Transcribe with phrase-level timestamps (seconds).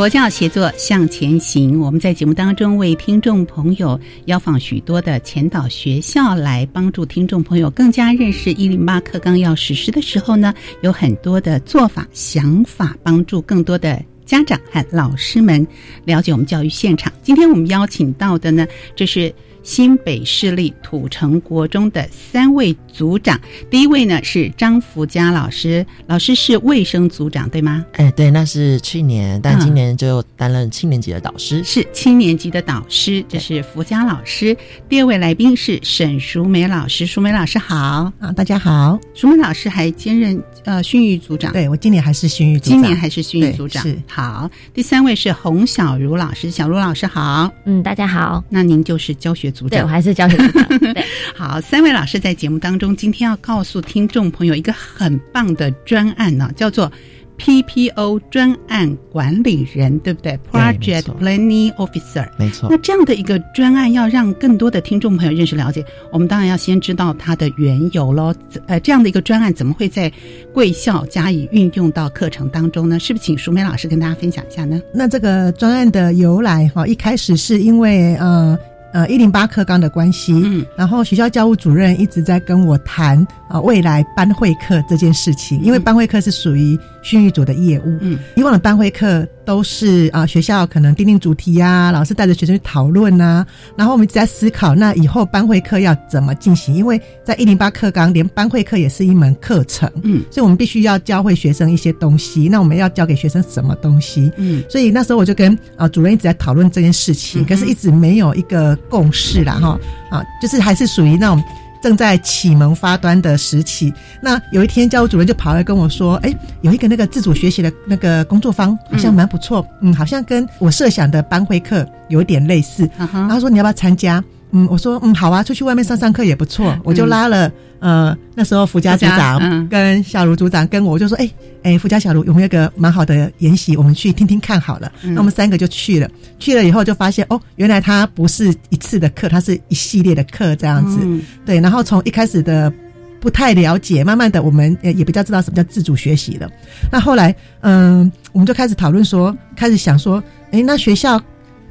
[0.00, 1.78] 佛教协作向前行。
[1.78, 15.66] 我们在节目当中为听众朋友邀访许多的前导学校，来帮助听众朋友更加认识一零八课纲要实施的时候呢，有很多的做法、想法，帮助更多的家长和老师们
[16.06, 17.12] 了解我们教育现场。
[17.22, 19.30] 今天我们邀请到的呢，这是。
[19.62, 23.38] 新北市立土城国中的三位组长，
[23.70, 27.84] 第一位呢是张福佳老师，老师是卫生组长，对吗？
[27.92, 34.56] 哎，对，那是去年，但今年就担任七年级的导师，是七年级的导师，这是福佳老师。
[34.88, 37.76] 第二位来宾是沈淑梅老师，淑梅老师好
[38.18, 38.98] 啊，大家好。
[39.14, 44.50] 淑梅老师还兼任呃训育组长，对我今年还是训育组长，今年还是训育组长，是好。
[44.72, 48.42] 第三位是洪小茹老师，小茹老师好，嗯，大家好。
[48.48, 49.49] 那您就是教学。
[49.50, 50.78] 组长，我还是教学组长。
[50.94, 56.90] 对，好，三位老师在节目当中，今天要告诉听众朋友一个很棒的专案呢，叫做
[57.38, 62.68] PPO 专案管理人，对不对？Project Planning Officer，没错。
[62.70, 68.34] 那这样的一个专案，要让更多的听众朋友认识了解，我们当然要先知道它的缘由喽。
[68.66, 70.12] 呃，这样的一个专案怎么会在
[70.52, 73.00] 贵校加以运用到课程当中呢？
[73.00, 74.78] 是不是请淑梅老师跟大家分享一下呢？
[74.92, 78.58] 那这个专案的由来哈，一开始是因为呃。
[78.92, 93.44] 呃，一零八课纲的关系，嗯，然后学校教务主任一直在跟我谈啊未来班会课这件事情，因为班会课是属于训育组的业务，嗯，以往的班会课都是啊学校可能定定主题呀，老师带着学生去讨论呐，
[93.76, 96.74] 然后我们一直在思考，那以后班会课要怎么进行？
[96.74, 104.30] 因为在一零八课纲，连班会课也是一门课程，嗯，所以我们必须要教会学生一些东西，那我们要教给学生什么东西？
[104.36, 108.76] 嗯，所以那时候我就跟啊主任一直在讨论这件事情，可是一直没有一个。
[108.88, 109.78] 共识啦，哈
[110.10, 111.42] 啊，就是还是属于那种
[111.82, 113.92] 正在启蒙发端的时期。
[114.20, 124.22] 那有一天，教务主任就跑来跟我说：“哎，有一个那个自主学习的那个工作坊，好像蛮不错，嗯，好像跟我设想的班会课有点类似。”他说：“你要不要参加？”
[124.52, 127.50] 嗯，我说：“嗯，好啊，出去外面上上课也不错。”我就拉了。
[127.78, 131.30] 呃，那时候福家组长跟小卢组长跟我就说，哎
[131.62, 134.92] 哎，福家小卢有没有个蛮好的研习，我们去听听看好了。
[135.00, 136.06] 那我们三个就去了，
[136.38, 140.98] 去了以后就发现，哦，原来它不是一次的课，它是一系列的课这样子。
[141.46, 142.70] 对，然后从一开始的
[143.18, 146.50] 不太了解，慢慢的我们也比较知道什么叫自主学习了。
[146.92, 151.18] 那后来，嗯，我们就开始讨论说，开始想说，哎，那学校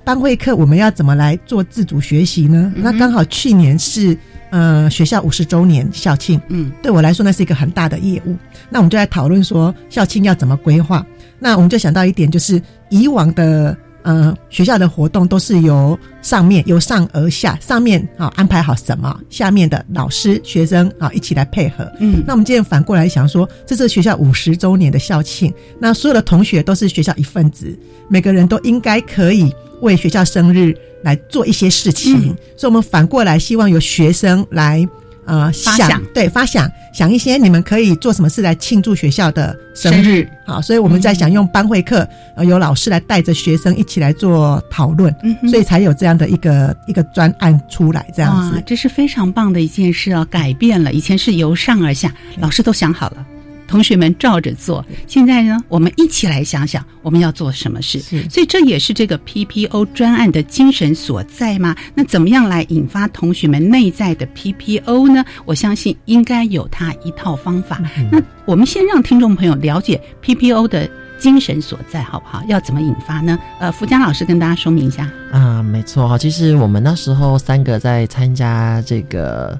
[0.03, 2.71] 班会课我们要怎么来做自主学习呢？
[2.75, 4.17] 那刚好去年是。
[4.51, 8.35] 呃，学校五十周年校庆，嗯，对我来说那是一个很大的业务。
[8.67, 11.05] 那我们就在讨论说校庆要怎么规划。
[11.37, 12.59] 那我们就想到一点，就是
[12.89, 21.91] 以往的呃学校的活动都是由上面由上而下，上面啊安排好什么，下面的老师学生啊一起来配合。
[21.99, 27.77] 嗯，那我们今天反过来想说，这是学校五十周年的校庆，那所有的同学都是学校一份子，
[28.07, 30.75] 每个人都应该可以为学校生日。
[31.01, 34.85] 来做一些事情，所以我们反过来希望由学生来
[35.29, 40.27] 呃想对发想想一些你们可以做什么事来庆祝学校的生日。
[40.45, 45.15] 好，所以我们在想用班会课呃由老师来带着学生一起来做讨论，
[45.47, 50.25] 所以才有这样的一个一个专案出来这样子，这是非常棒的一件事啊！
[50.31, 53.25] 改变了以前是由上而下，老师都想好了。
[53.69, 54.83] 同学们照着做。
[55.05, 57.99] 现在呢，我们一起来想想我们要做什么事。
[58.27, 61.75] 所以这也是这个 PPO 专案的精神所在吗？
[61.93, 65.23] 那怎么样来引发同学们内在的 PPO 呢？
[65.45, 67.79] 我相信应该有他一套方法。
[68.11, 70.89] 那我们先让听众朋友了解 PPO 的
[71.19, 72.43] 精神所在，好不好？
[72.47, 73.37] 要怎么引发呢？
[73.59, 75.07] 呃，福江老师跟大家说明一下。
[75.31, 76.17] 啊，没错哈。
[76.17, 79.59] 其实我们那时候三个在参加这个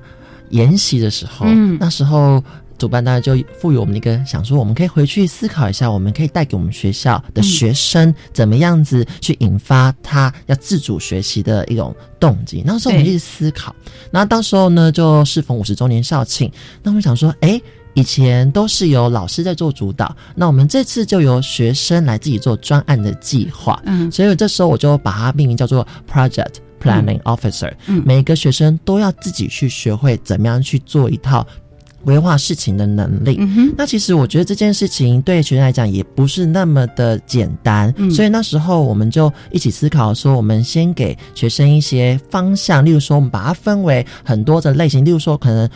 [0.49, 2.43] 研习的时候，嗯，那时候。
[2.79, 12.63] 主办单位就赋予我们一个想说，我们可以回去思考一下，我们可以带给我们学校的学生怎么样子去引发他要自主学习的一种动机。
[12.65, 13.75] 那时候我们一直思考，
[14.09, 16.49] 那到时候呢，就适逢五十周年校庆，
[16.81, 17.61] 那我们想说，哎，
[17.93, 23.81] 以前都是由老师在做主导，那我们这次就由学生来自己做专案的计划。
[23.85, 27.73] 嗯，所以这时候我就把它命名叫做 Project Planning Officer。
[27.87, 31.45] 嗯，每一个学生都要自己去学会怎么样去做一套。
[32.05, 33.39] 规划事情的能力，
[33.77, 45.69] 那其实我觉得这件事情对学生来讲也不是那么的简单，所以那时候我们就一起思考说，我们先给学生一些方向，例如说我们把它分为很多的类型，例如说可能。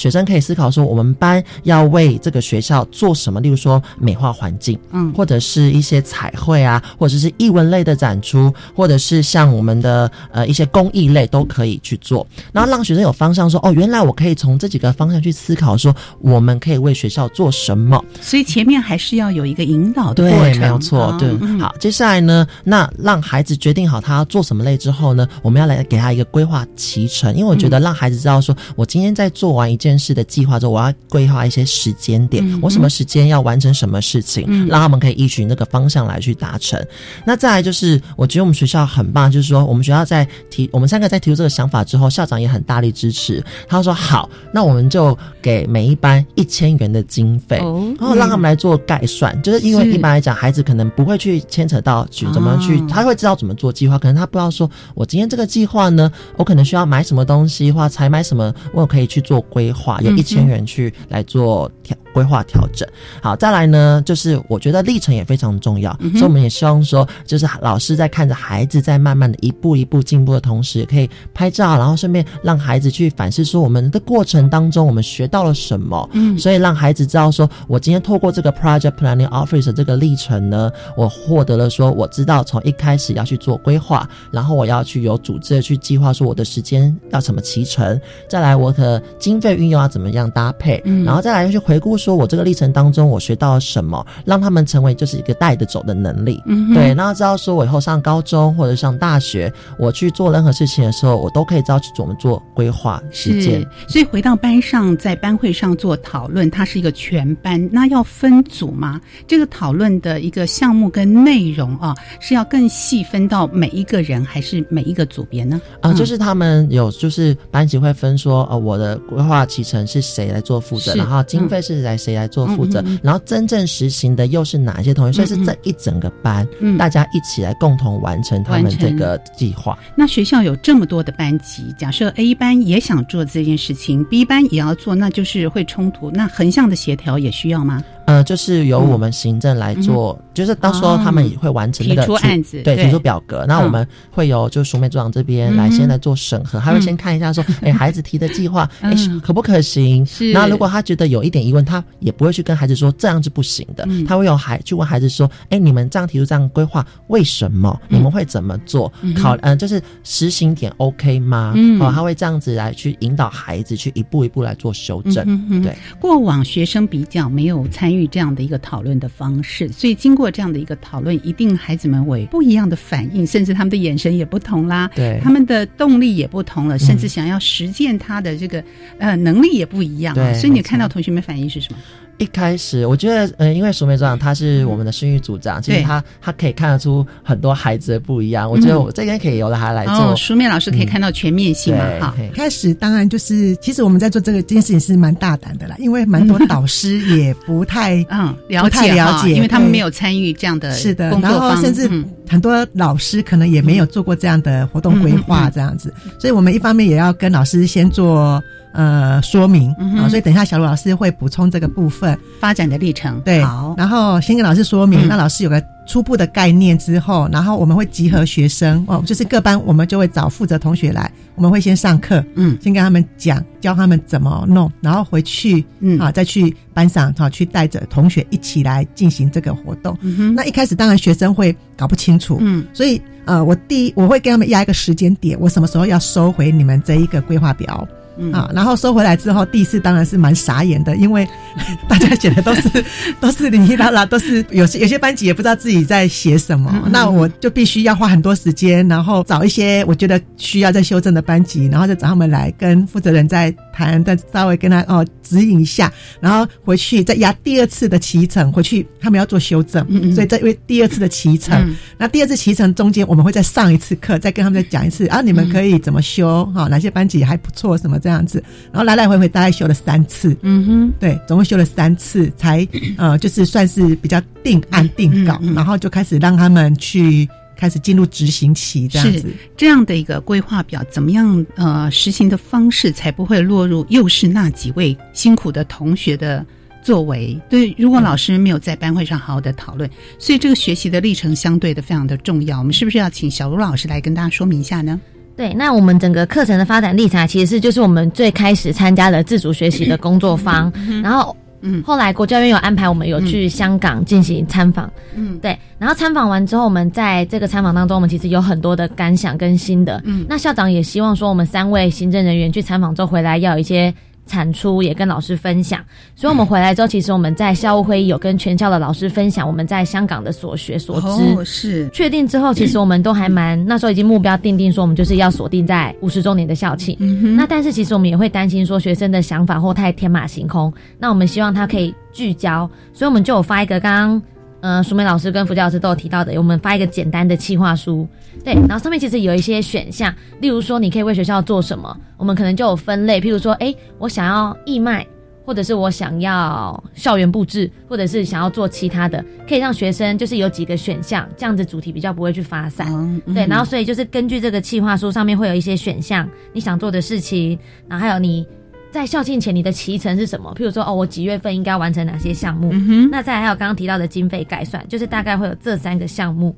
[0.00, 3.38] 学生可以思考说，我们班要为这个学校做什么？
[3.38, 12.26] 例如说美化环境，嗯，或者是一些彩绘啊，或者是艺文类的展出，或者是像我们的呃一些公益类都可以去做。
[12.50, 18.02] 然后让学生有方向，说哦，原来我可以从这几个方向去思考，说我们可以为学校做什么。
[18.22, 21.14] 所以前面还是要有一个引导的过程，没有错。
[21.18, 29.89] 对，好，接下来呢，那让孩子决定好他要做什么类之后呢，我们要来给他一个规划脐橙，因为我觉得让孩子知道说，我今天在做完一件。
[29.90, 36.80] 件事的计划之后，我要规划一些时间点，我什么时间要完成什么事情，让他们可以依循那个方向来去达成。
[37.24, 43.42] 那再来就是，我觉得我们学校很棒，就是说我们学校在提我们三个在提出这个想法之后，校长也很大力支持。
[43.68, 47.56] 他说：“好，那我们就给每一班一千元的经费，
[47.98, 49.40] 然后让他们来做概算。
[49.42, 62.86] 就是因为一般来讲，孩子可能不会去牵扯到去怎么去，他会知道怎么做计划，可能他不知道说，我今天这个计划呢，我可能需要买什么东西，或才买什么，我可以去做规划。”话有一千元去来做调规划调整，
[63.22, 87.98] 好，再来呢，就是我觉得历程也非常重要，所以我们也希望说，就是老师在看着孩子在慢慢的一步一步进步的同时，可以拍照，然后顺便让孩子去反思说，我们的过程当中我们学到了什么，嗯，所以让孩子知道说，我今天透过这个 project planning office 这个历程呢，我获得了说，我知道从一开始要去做规划，然后我要去有组织的去计划说我的时间要怎么提成，
[88.28, 89.70] 再来我的经费运。
[89.70, 90.82] 又要怎么样搭配？
[90.84, 96.42] 嗯然后再来去回顾，说我这个历程当中我学到了什么，让他们成为就是一个带着走的能力。
[96.46, 103.64] 嗯对，然后知道说我以后上高中或者上大学，我去做任何事情的时候，我都可以知道去怎么做规划时间。
[103.86, 109.00] 所以回到班上，在班会上做讨论，它是一个全班，那要分组吗？
[109.28, 115.60] 这个讨论的一个项目跟内容啊，是要更细分到每一个人，还是每一个组别呢？
[115.80, 119.46] 啊，就是他们有，就是班级会分说，呃，我的规划。
[119.50, 120.94] 提成是谁来做负责？
[120.94, 122.82] 然后经费是来谁来做负责？
[123.02, 125.12] 然后真正实行的又是哪些同学？
[125.12, 126.46] 所以是这一整个班，
[126.78, 129.76] 大家一起来共同完成他们这个计划。
[129.96, 136.10] 那学校有这么多的班级，假设 A 班也想做这件事情，B 班也要做，那就是会冲突。
[136.12, 137.82] 那横向的协调也需要吗？
[138.06, 143.44] 呃，就是由我们行政来做，就是到时候他们也会完成那个提出案子，对，提出表格。
[143.46, 150.06] 那我们会有就署美组长这边来先来做审核，他会先看一下说，哎， 孩子提的计划，哎，可不可行？
[150.32, 157.78] 那如果他觉得有一点疑问，他也不会去跟孩子说这样是不行的，他会有孩去问孩子说，哎，你们这样提出这样规划，为什么？
[157.88, 158.92] 你们会怎么做？
[159.16, 161.54] 考，嗯，就是实行点 OK 吗？
[161.80, 165.62] 哦，他会这样子来去引导孩子去一步一步来做修正。
[165.62, 178.62] 对，过往学生比较没有参与这样的一个讨论的方式，所以经过这样的一个讨论，一定孩子们会不一样的反应，甚至他们的眼神也不同啦，对，他们的动力也不同了，甚至想要实践他的这个
[178.98, 180.14] 呃能力也不一样。
[180.14, 181.78] 对，所以你看到同学们反应是什么？
[182.20, 188.48] 一开始我觉得，呃，因为淑美组长他是我们的声誉组长，其实他他可以看得出很多孩子的不一样。
[188.48, 190.14] 我觉得我这边可以由他来做。
[190.16, 191.82] 淑美老师可以看到全面性嘛？
[191.98, 201.90] 哈，开始当然就是，其实我们在做这个这件事情是蛮大胆的啦，因为蛮多导师也不太 嗯了解了解，因为他们没有参与这样的是的，然后甚至
[202.28, 208.42] 很多老师可能也没有做过这样的活动规划这样子，所以我们一方面也要跟老师先做。
[208.72, 212.18] 呃说明嗯啊，所以等一下小卢老师会补充这个部分。
[212.40, 213.20] 发展的历程。
[213.20, 229.96] 对好，然后先跟老师说明，嗯那老师有个初步的概念之后，然后我们会集合学生哦，就是各班我们就会找负责同学来，我们会先上课，嗯先跟他们讲，教他们怎么弄，然后回去嗯啊再去班上哈、去带着同学一起来进行这个活动。
[230.00, 237.86] 嗯哼，那一开始当然学生会搞不清楚，嗯所以呃，我第一我会跟他们压一个时间点，我什么时候要收回你们这一个规划表。
[238.16, 238.32] 嗯。
[238.32, 241.28] 啊，然后收回来之后，第一次当然是蛮傻眼的，因为
[241.88, 242.84] 大家写的都是
[243.20, 261.76] 都是零零啦啦，都是有些有些班级也不知道自己在写什么，嗯嗯那我就必须要花很多时间，然后找一些我觉得需要再修正的班级，然后再找他们来跟负责人再谈，再稍微跟他哦指引一下，然后回去再压第二次的骑程，回去他们要做修正，嗯嗯所以在为第二次的骑程，嗯。
[261.96, 272.66] 那第二次骑程中间，我们会再上一次课，再跟他们再讲一次啊，你们可以怎么修哈、哪些班级还不错，什么这样子，然后来来回回大概修了三次，嗯哼，对，总共修了三次，才
[272.98, 277.28] 呃就是算是比较定案定稿，然后就开始让他们去
[277.60, 279.28] 开始进入执行期这样是子。
[279.54, 286.44] 这样的一个规划表，怎么样呃实行的方式，才不会落入又是那几位辛苦的同学的
[286.82, 287.38] 作为？
[287.50, 289.88] 对，如果老师没有在班会上好好的讨论，
[290.18, 292.58] 所以这个学习的历程相对的非常的重要。
[292.58, 294.98] 我们是不是要请小卢老师来跟大家说明一下呢？
[295.36, 301.36] 对，那我们整个课程的发展历程啊，其实是就是我们最开始参加了自主学习的工作坊，然后。
[301.62, 301.82] 嗯。
[301.82, 305.38] 后来国教院有安排我们有去香港进行参访，嗯。
[305.38, 310.00] 对，然后参访完之后，我们在这个参访当中，我们其实有很多的感想跟心得。
[310.04, 310.26] 嗯。
[310.28, 313.92] 那校长也希望说，我们三位行政人员去参访之后回来要有一些
[314.30, 315.84] 产出，也跟老师分享。
[316.14, 321.06] 所以我们回来之后，其实我们在校务会议有跟全校的老师分享我们在香港的所学所知。
[321.08, 326.96] 哦，是确定之后，其实我们都还蛮那时候已经目标定定说，我们就是要锁定在五十周年的校庆。
[327.36, 334.22] 那但是其实我们也会担心说学生的想法或太天马行空，那我们希望他可以聚焦，所以我们就有发一个刚刚
[334.60, 338.06] 呃淑梅老师跟福教老师都有提到的，我们发一个简单的企划书，
[338.44, 345.06] 对，然后上面其实有一些选项，例如说你可以为学校做什么，我们可能就有分类，譬如说，哎，我想要义卖。
[345.42, 352.86] 或者是我想要校园布置，或者是想要做其他的，可以让学生就是有几个选项，这样子主题比较不会去发散。
[352.92, 358.46] 嗯对，然后所以就是根据这个计划书上面会有一些选项，你想做的事情，然后还有你
[358.92, 360.54] 在校庆前你的期程是什么？
[360.56, 362.70] 譬如说，哦，我几月份应该完成哪些项目？
[362.72, 366.54] 嗯那再还有刚刚提到的经费概算，就是大概会有这三个项目。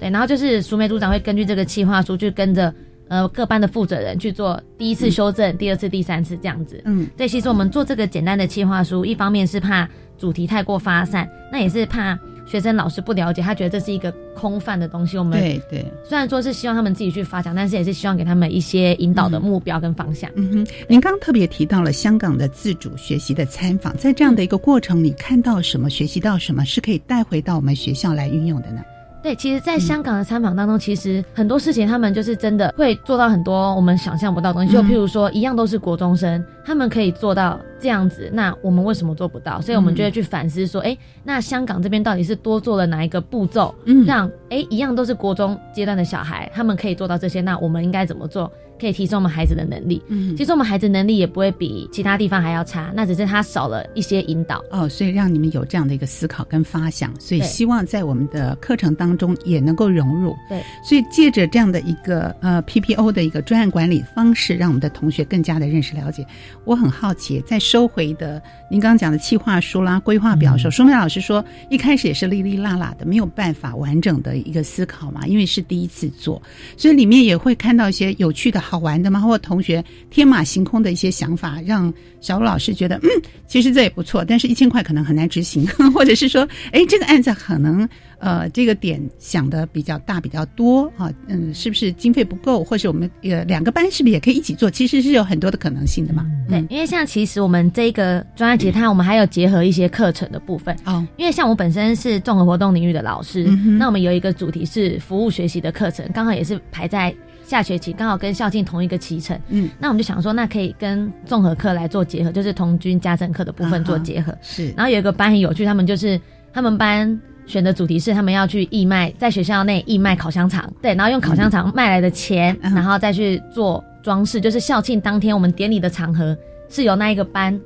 [0.00, 2.74] 对，然后就是淑梅组长会根据这个企划书去跟着
[3.08, 6.80] 呃各班的负责人去做第一次修正、第二次、第三次这样子。
[6.86, 9.88] 嗯对，其实我们做这个简单的企划书，一方面是怕
[10.18, 15.16] 主题太过发散，那也是怕学生老师不了解，他觉得这是一个空泛的东西。
[15.16, 20.28] 我们对对，虽然说是希望他们自己去发展，但是也是希望给他们一些引导的目标跟方向。
[20.34, 28.82] 嗯哼，您刚刚特别提到了香港的自主学习的参访，在这样的一个过程，你看到什么，学习到什么，是可以带回到我们学校来运用的呢？
[29.22, 34.72] 对，其实，在香港的参访当中，其实很多事情他们就是真的会做到很多我们想象不到的东西。
[34.72, 39.60] 就嗯譬如说，一样都是国中生，他们可以做到这样子，那我们为什么做不到？
[39.60, 50.02] 所以我们就会去反思说，哎、那香港这边到底是多做了哪一个步骤，嗯让哎一样都是国中阶段的小孩，他们可以做到这些，那我们应该怎么做，可以提升我们孩子的能力？
[50.08, 54.64] 嗯其实我们孩子能力也不会比其他地方还要差，那只是他少了一些引导。
[54.70, 60.34] 哦，所以让你们有这样的一个思考跟发想，所以希望在我们的课程当中也能够融入。
[60.48, 66.24] 对，所以借着这样的一个呃 PPO 的一个专案管理方式，让我们的同学更加的认识了解。
[66.64, 76.40] 我很好奇，在收回的您刚刚讲的企划书啦、规划表的时候，舒梅老师说一开始也是哩哩啦啦的，没有办法完整的一个思考嘛，因为是第一次做，
[76.76, 83.08] 所以里面也会看到一些有趣的好玩的吗，或同学天马行空的一些想法，让小鲁老师觉得嗯，
[83.48, 87.88] 其实这也不错，但是一千块可能很难执行， 或者是说，哎，这个案子可能
[88.20, 94.70] 呃这个点想的比较大比较多啊，嗯，是不是经费不够，或是我们呃两个班是不是也可以一起做？
[94.70, 96.24] 其实是有很多的可能性的嘛。
[96.48, 100.76] 对，因为像其实我们这个专案其实它我们还有结合一些课程的部分。
[100.84, 107.12] 哦，因为像我本身是综合活动领域的老师，嗯那我们有一个主题是服务学习的课程，刚好也是排在
[107.50, 109.36] 下学期，刚好跟校庆同一个期程。
[109.48, 114.32] 嗯，那我们就想说，那可以跟综合课来做结合，就是童军家政课的部分做结合。
[114.40, 116.18] 是，然后有一个班很有趣，他们就是
[116.52, 122.72] 他们班选的主题是他们要去义卖，在学校内义卖烤香肠，对，然后用烤香肠卖来的钱，嗯。
[122.72, 126.38] 然后再去做装饰，就是校庆当天我们典礼的场合
[126.68, 127.60] 是由那一个班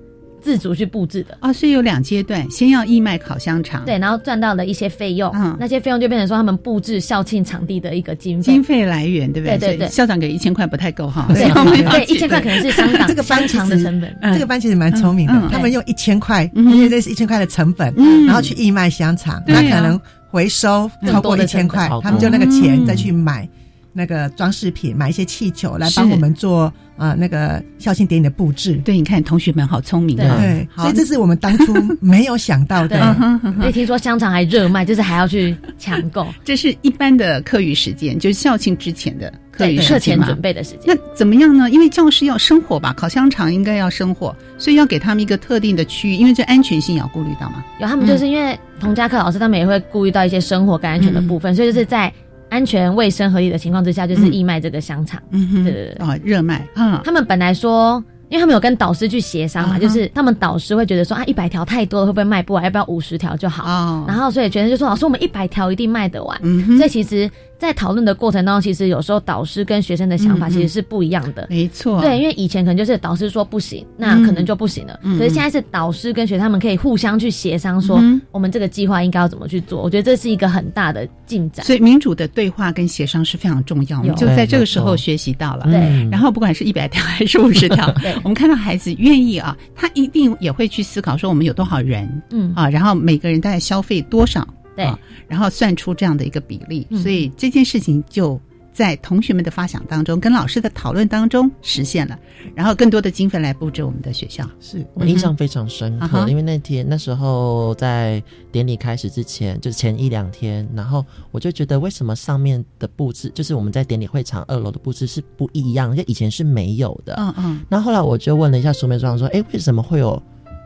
[0.45, 1.37] 自主去布置的。
[1.41, 5.57] 啊，所以有两阶段，先要义卖烤香肠，对，然后赚到了一些费用，嗯。
[5.59, 8.53] 那些费用就变成说他们布置校庆场地的一个经费。
[8.53, 9.57] 经费来源，对不对？
[9.57, 9.89] 对对对。
[9.89, 14.15] 校长给一千块不太够哈，对对，一千块可能是香港 这个班长的成本。
[14.35, 18.27] 这个班其实蛮聪明的，他们用一千块，嗯因为这是一千块的成本，嗯。
[18.27, 19.99] 然后去义卖香肠，那可能
[20.29, 22.85] 回收超过一千块他们就那个钱嗯。
[22.87, 23.49] 再去买
[23.95, 28.75] 那个装饰品，买一些气球来是帮我们做呃那个校庆典礼的布置。
[28.85, 33.17] 对，你看同学们好聪明对啊，对，所以这是我们当初没有想到的。
[33.61, 40.83] 所以听说香肠还热卖，就是还要去抢购， 这是一般的课余时间，就是校庆之前的课余课前准备的时间。
[40.87, 41.71] 那怎么样呢？
[41.71, 47.65] 因为教师要生火吧，烤香肠应该要生火，所以要给他们一个特定的区域，因为这安全性也要顾虑到嘛。
[47.79, 52.13] 有他们就是因为同家课老师他们也会顾虑到一些生活跟安全的部分，所以就是在
[52.55, 55.21] 安全、卫生、合理的情况之下，就是义卖这个香肠。
[55.31, 62.63] 嗯哼，对对对哦，热卖嗯，他们本来说，因为他们有跟导师去协商嘛，就是他们导师会觉得说啊，一百条太多了，会不会卖不完？
[62.63, 63.65] 要不要五十条就好？
[63.69, 66.41] 哦，然后所以学生就说，老师，我们一百条一定卖得完。
[66.79, 71.47] 所以其实，在讨论的过程当中，其实有时候导师跟学生的想法其实是不一样的。
[71.49, 74.99] 没错，对，因为以前可能就是导师说不行，那可能就不行了。
[75.03, 79.83] 嗯嗯可是现在是导师跟学生他们可以互相去协商，说嗯我们这个计划应该要怎么去做。
[79.83, 81.65] 我觉得这是一个很大的进展。
[81.65, 85.65] 所以民主的对话跟协商是非常重要，我们就在这个时候学习到了。
[85.65, 87.93] 对嗯然后不管是一百条 还是五十条，
[88.23, 94.85] 我们看到孩子愿意啊，他一定也会去思考说我们有多少人嗯，啊，然后每个人大概消费多少，对。
[94.85, 97.03] 啊，然后算出这样的一个比例，嗯。
[97.03, 98.41] 所以这件事情就
[98.73, 102.19] 在同学们的发想当中，跟老师的讨论当中实现了，
[102.57, 104.45] 然后更多的经费来布置我们的学校。
[104.59, 117.15] 是我印象非常深刻，嗯因为那天那时候在典礼开始之前，就是前一两天，然后我就觉得为什么上面的布置，就是我们在典礼会场二楼的布置是不一样，就以前是没有的。
[117.17, 120.21] 嗯嗯，那后来我就问了一下苏梅庄说：“哎，为什么会有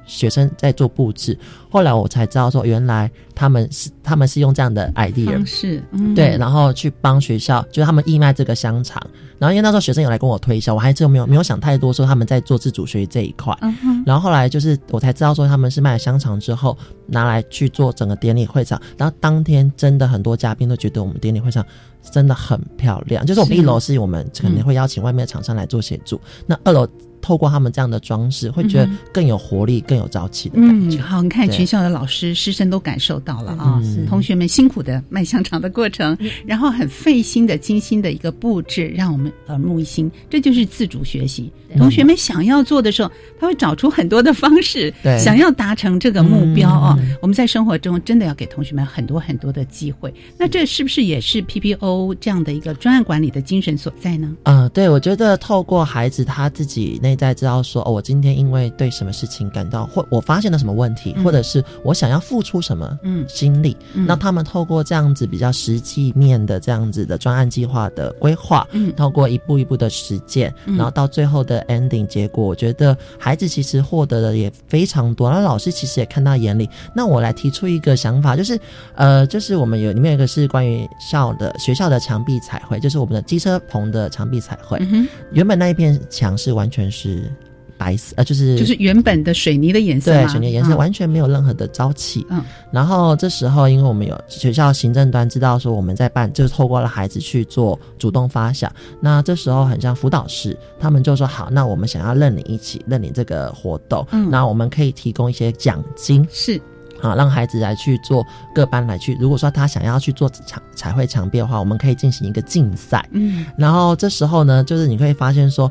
[0.09, 1.39] 学生在做布置？”
[1.71, 9.01] 后来我才知道说，原来他们是他们是用这样的 idea 方式，嗯对，然后去帮学校，就是他们义卖这个香肠。
[9.39, 13.57] 然后因为那时候学生有来跟我推销，我还真没有没有想太多，说他们在做自主学习这一块。
[13.61, 21.65] 嗯，然后后来就是我才知道说他们是卖了香肠之后拿来去做整个典礼会场，然后当天真的很多嘉宾都觉得我们典礼会场
[22.11, 23.25] 真的很漂亮。
[23.27, 26.89] 就是我们一楼是我们肯定会邀请外面的厂商来做协助，那二楼
[27.21, 41.53] 透过他们这样的装饰，会觉得更有活力、更有朝气的感觉。，嗯好，你看对全校的老师、师生都感受到了啊，嗯同学们辛苦的卖香肠的过程，然后很费心的、精心的一个布置，让我们耳目一新，这就是自主学习。
[41.77, 50.13] 同学们想要做的时候，他会找出很多的方式，对想要达成这个目标啊、嗯我们在生活中真的要给同学们很多很多的机会。
[50.39, 54.35] 那这是不是也是 PPO 这样的一个专案管理的精神所在呢？
[54.45, 76.69] 嗯，对，我觉得透过孩子他自己内在知道说，哦，我今天因为对什么事情感到，或我发现了什么问题，嗯或者是我想要付出什么嗯心力，嗯那他们透过这样子比较实际面的这样子的专案计划的规划，嗯透过一步一步的实践，嗯然后到最后的 ending 结果，我觉得孩子其实获得的也非常多，那老师其实也看到眼里。
[76.95, 78.61] 那我来提出一个想法，就是
[78.95, 84.77] 呃，就是我们有里面有一个是关于校的学校的墙壁彩绘，就是我们的机车棚的墙壁彩绘。
[84.81, 87.31] 嗯，原本那一片墙是完全是
[87.77, 92.27] 白色，呃，就是就是原本的水泥的颜色对水泥颜色嗯完全没有任何的朝气。
[92.29, 98.71] 嗯然后这时候，因为我们有学校行政端知道说我们在办，就是透过了孩子去做主动发想。
[99.01, 106.27] 那这时候很像辅导室，他们就说好，那我们想要认领一起认领这个活动，嗯那我们可以提供一些奖金。
[106.33, 106.61] 是
[107.01, 109.17] 好，让孩子来去做各班来去。
[109.21, 113.09] 如果说他想要去做墙彩绘墙壁的话，我们可以进行一个竞赛。
[113.13, 115.71] 嗯然后这时候呢，就是你会发现说，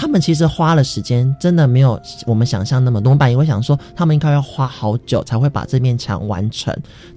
[0.00, 3.10] 他们其实花了时间，真的没有我们想象那么多。
[3.10, 6.72] 我们本来以为想说，他们应该要花好久才会把这面墙完成，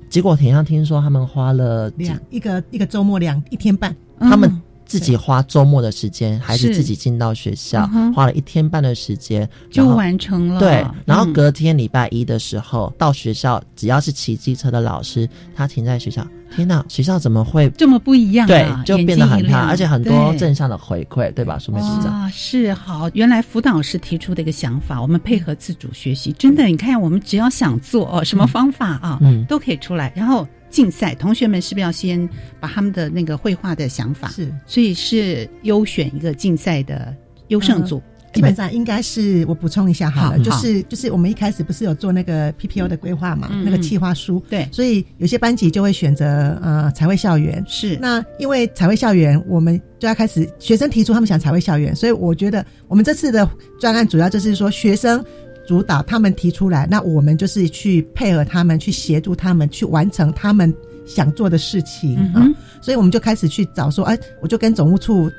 [0.10, 4.62] 结果好像听说他们花了两一个一个周末两一天半，他们嗯
[4.92, 10.60] 自己花周末的时间，还是自己进到学校嗯，花了一天半的时间就完成了。
[10.60, 16.26] 对，然后嗯隔天礼拜一的时候、到学校，只要是骑机车的老师，他停在学校，
[16.56, 17.70] 天呐，学校怎么会？
[17.78, 21.58] 这么不一样、啊，对，就变得很漂亮，眼睛一亮而且很多正向的回馈，对吧？
[21.58, 30.12] 苏梅市长，啊，是好，原来辅导师提出的一个想法，我们配合自主学习，真的，你看，我们只要想做哦，什么方法啊，嗯都可以出来。
[30.16, 32.28] 然后竞赛，同学们是不是要先
[32.60, 34.52] 把他们的那个绘画的想法，是。
[34.66, 37.14] 所以是优选一个竞赛的
[37.50, 38.02] 优胜组，
[38.34, 43.66] 基本上应该是我补充一下好了，好就是就是我们一开始不是有做那个 PPO 的规划嘛，嗯。
[43.66, 44.68] 那个企划书，对。
[44.72, 47.64] 所以有些班级就会选择呃彩绘校园。
[47.68, 47.98] 是。
[47.98, 53.48] 那因为彩绘校园，我们就要开始学生提出他们想彩绘校园，所以我觉得我们这次的
[53.80, 55.24] 专案主要就是说学生。
[55.72, 60.74] 主导，他们提出来，那我们就是去配合他们，去协助他们去完成他们
[61.06, 62.46] 想做的事情啊。
[62.82, 65.32] 所以我们就开始去找说，哎，我就跟总务处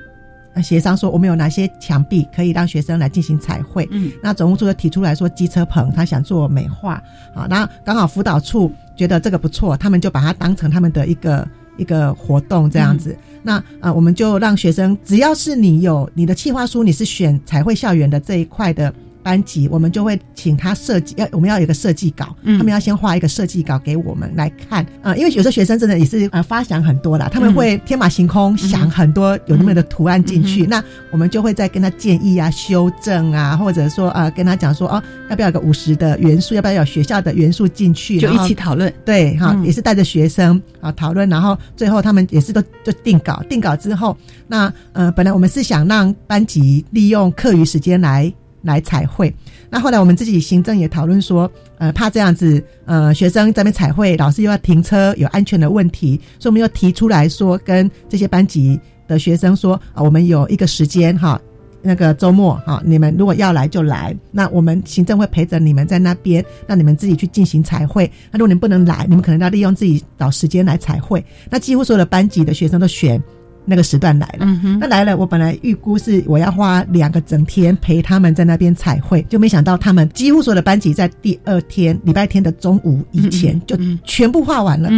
[0.62, 3.86] 协商说，我们有哪些墙壁可以让学生来进行彩绘。
[3.90, 7.02] 嗯，那总务处就提出来说，机车棚他想做美化
[7.34, 13.14] 好，那刚好辅导处觉得这个不错，他们就把它当成他们的一个一个活动这样子。
[13.42, 18.90] 那啊，我们就让学生，只要是你有你的计划书，你是选彩绘校园的这一块的。
[19.22, 48.32] 班级，我们就会请他设计，要我们要有一个设计稿，他们要先画一个设计稿给我们来看啊，因为有时候学生真的也是呃发想很多啦，他们会天马行空想很多有那么的图案进去，那我们就会再跟他建议啊、修正啊，或者说啊跟他讲说哦，要不要有个五十的元素，要不要有学校的元素进去，就一起讨论，对哈，也是带着学生啊讨论，然后最后他们也是都就定稿，定稿之后，那呃本来我们是想让班级利用课余时间来。
[48.62, 49.32] 来彩绘，
[49.68, 61.40] 那后来我们自己行政也讨论说，呃，怕这样子，呃，学生在那边彩绘，老师又要停车，有安全的问题，所以我们又提出来说，跟这些班级的学生说，啊，我们有一个时间哈，
[61.82, 68.10] 那个周末哈，你们如果要来就来，那我们行政会陪着你们在那边，让你们自己去进行彩绘。
[68.30, 71.24] 那如果你不能来，你们可能要利用自己找时间来彩绘。
[71.50, 73.22] 那几乎所有的班级的学生都选。
[73.64, 74.46] 那个时段来了，
[74.80, 84.90] 那来了，我本来预估是我要花两个整天陪他们在那边彩绘，就没想到他们几乎所有的班级在第二天礼拜天的中午以前就全部画完了。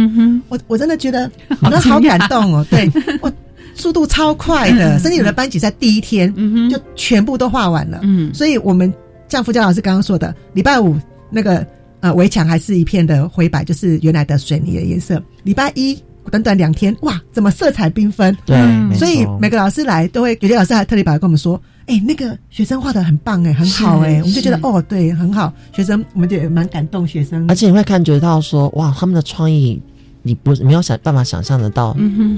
[0.49, 1.29] 我我真的觉得，
[1.61, 2.89] 我的好感动哦， 对
[3.21, 3.31] 我
[3.75, 6.33] 速度超快的，甚至有的班级在第一天
[6.69, 7.99] 就全部都画完了。
[8.01, 8.91] 嗯，所以我们
[9.27, 10.97] 像傅教老师刚刚说的，礼拜五
[11.29, 11.65] 那个
[11.99, 15.21] 呃围墙还是一片的灰白，就是原来的水泥的颜色。
[15.43, 15.95] 礼拜一。
[16.29, 18.35] 短短两天，哇，怎么色彩缤纷？
[18.45, 18.57] 对，
[18.97, 27.45] 所以每个老师来都会，有些老师还特地来跟我们说，哎，那个学生画的很棒，哎，很好，哎，我们就觉得，哦，对，很好，学生，我们就蛮感动学生。
[27.47, 29.81] 而且你会感觉到说，哇，他们的创意。
[30.27, 31.95] 你不没有想办法想象得到，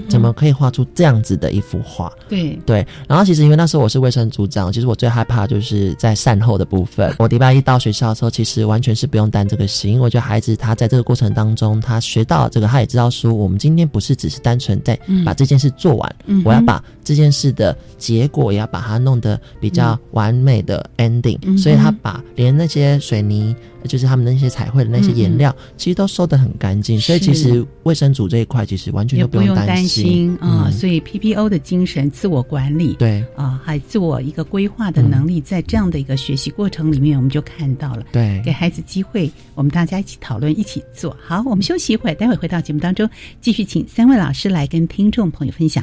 [0.09, 2.11] 怎么可以画出这样子的一幅画？
[2.27, 2.85] 对对。
[3.07, 7.15] 然后其实因为那时候我是卫生组长，其实我最害怕就是在善后的部分。
[7.17, 21.57] 我礼拜一到学校的时候，其实完全是不用担这个心，因为我觉得孩子他在这个过程当中，他学到这个，他也知道说，我们今天不是只是单纯在把这件事做完，我要把这件事的结果也要把它弄得比较完美的 ending。
[21.57, 23.55] 所以他把连那些水泥。
[23.87, 30.69] 就是他们那些彩绘的那些颜料，其实都收的很干净，所以其实卫生组这一块其实完全都不用担心啊。
[30.69, 38.03] 所以 PPO 的精神、自我管理，对啊，还自我一个规划的能力，在这样的一个学习过程里面，我们就看到了。
[38.11, 41.41] 对，给孩子机会，我们大家一起讨论，一起做好。
[41.45, 45.81] 我们休息一会儿，待会回到节目当中，继续请三位老师来跟听众朋友分享。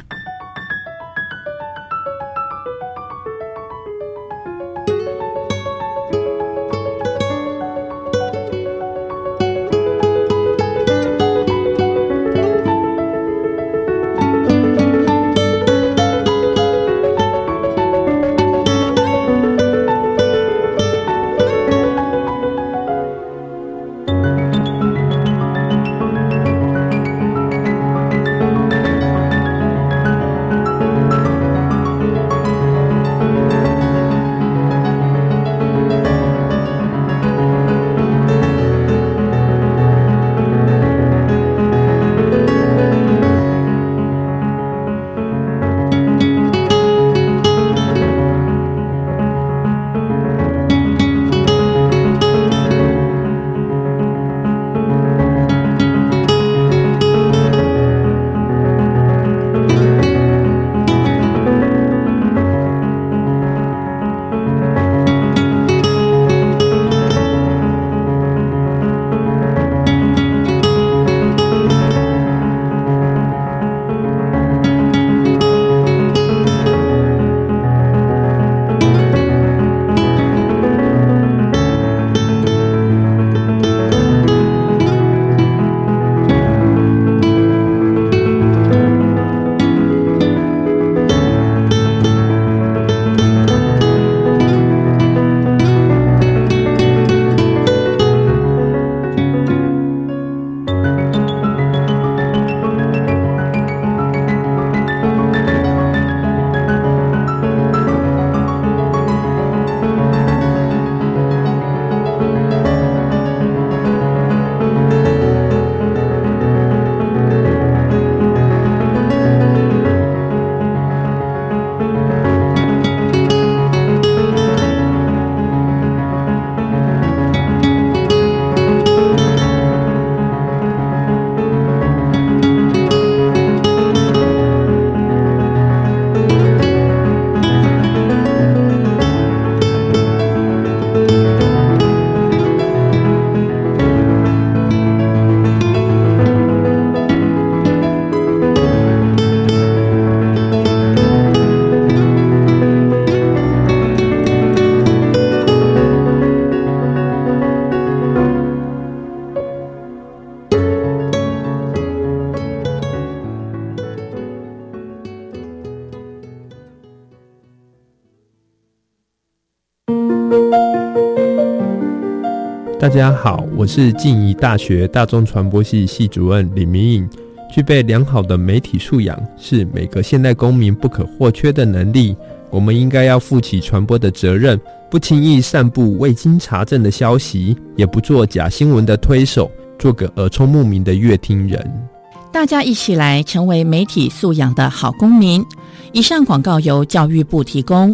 [172.95, 177.09] 大家好，我是静宜大学大众传播系系主任李明颖。
[177.51, 182.15] 具备良好的媒体素养是每个现代公民不可或缺的能力。
[182.49, 184.57] 我们应该要负起传播的责任，
[184.89, 191.87] 不轻易散布未经查证的消息，也不做假新闻的推手，做个耳聪目明的乐听人。
[192.31, 195.43] 大家一起来成为媒体素养的好公民。
[195.91, 197.93] 以上广告由教育部提供。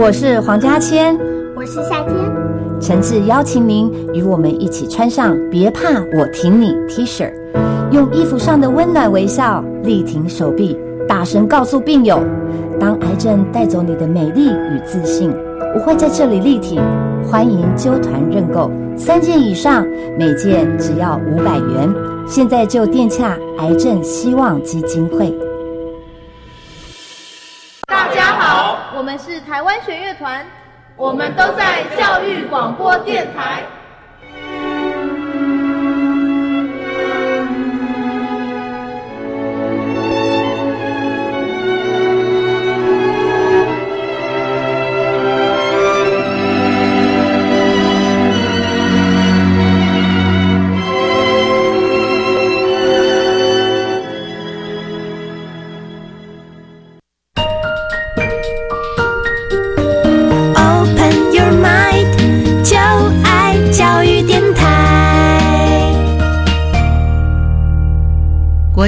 [0.00, 1.18] 我是黄家千，
[1.56, 2.14] 我是夏天。
[2.80, 7.28] 诚挚邀请您与我们一起穿上“别怕，我挺你 ”T 恤，
[7.90, 12.22] 用衣服上的温暖微笑力挺手臂，大声告诉病友：
[12.78, 15.32] 当癌症带走你的美丽与自信，
[15.74, 16.80] 我会在这里力挺。
[17.28, 19.84] 欢迎揪团认购，三件以上，
[20.16, 21.92] 每件只要五百元。
[22.24, 25.36] 现在就电洽癌症希望基金会。
[29.18, 30.46] 是台湾弦乐团，
[30.96, 33.64] 我们都在教育广播电台。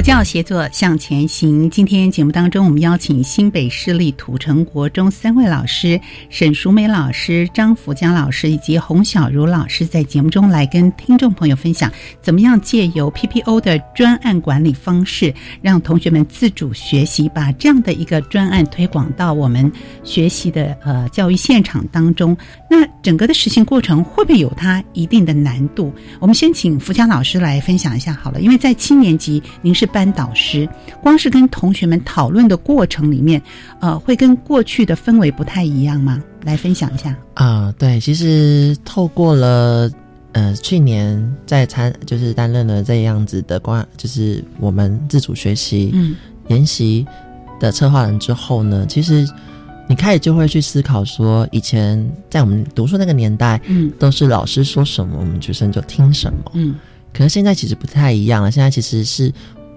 [0.01, 1.69] полноте 协作向前行。
[1.69, 11.91] 今天节目当中，我们邀请新北市立土城国中三位老师沈淑美老师、张福江老师以及洪小茹老师，在节目中来跟听众朋友分享，
[12.21, 19.69] 怎么样借由 PPO 的专案管理方式，让同学们自主学习，把这样的一个专案推广到我们
[20.01, 22.37] 学习的呃教育现场当中。
[22.69, 25.93] 那整个的实行过程会不会有它一定的难度？
[26.21, 30.67] 我们先请福江老师来分享一下好了，因为在七年级您是班导师，
[31.01, 33.41] 光是跟同学们讨论的过程里面，
[33.79, 36.21] 呃，会跟过去的氛围不太一样吗？
[36.43, 37.73] 来分享一下啊。
[37.77, 39.89] 对，其实透过了
[40.33, 46.15] 呃去年在参，就是担任了这样子的关，就是我们自主学习、嗯
[46.47, 47.05] 研习
[47.59, 49.27] 的策划人之后呢，其实。
[49.87, 56.75] 你开始就会去思考说，以前在我们读书那个年代，嗯，都是老师说什么，我们学生就听什么，嗯。
[57.11, 59.29] 可是现在其实不太一样了，现在其实是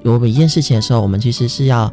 [0.05, 1.93] 有一件事情的时候，我们其实是要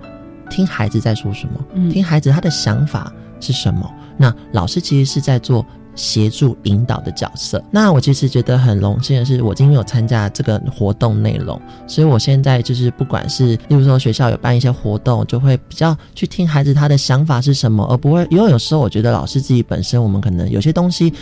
[0.49, 3.91] 听孩子在说什么，听孩子他的想法是什么。
[4.17, 5.65] 那老师其实是在做。
[5.93, 7.61] 协助引导的角色。
[7.69, 21.13] 那我其实觉得很荣幸的是，我今天有参加这个活动内容，所以我现在就是不管是，例如说学校有办一些活动，就会比较去听孩子他的想法是什么，而不会因为有时候我觉得老师自己本身，我们可能有些东西，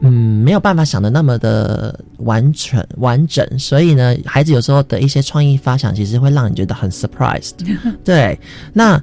[0.00, 7.52] 嗯，没有办法想的那么的完全完整，所以呢，孩子有时候的一些创意发想，其实会让你觉得很 surprised。
[8.04, 8.38] 对，
[8.72, 9.02] 那。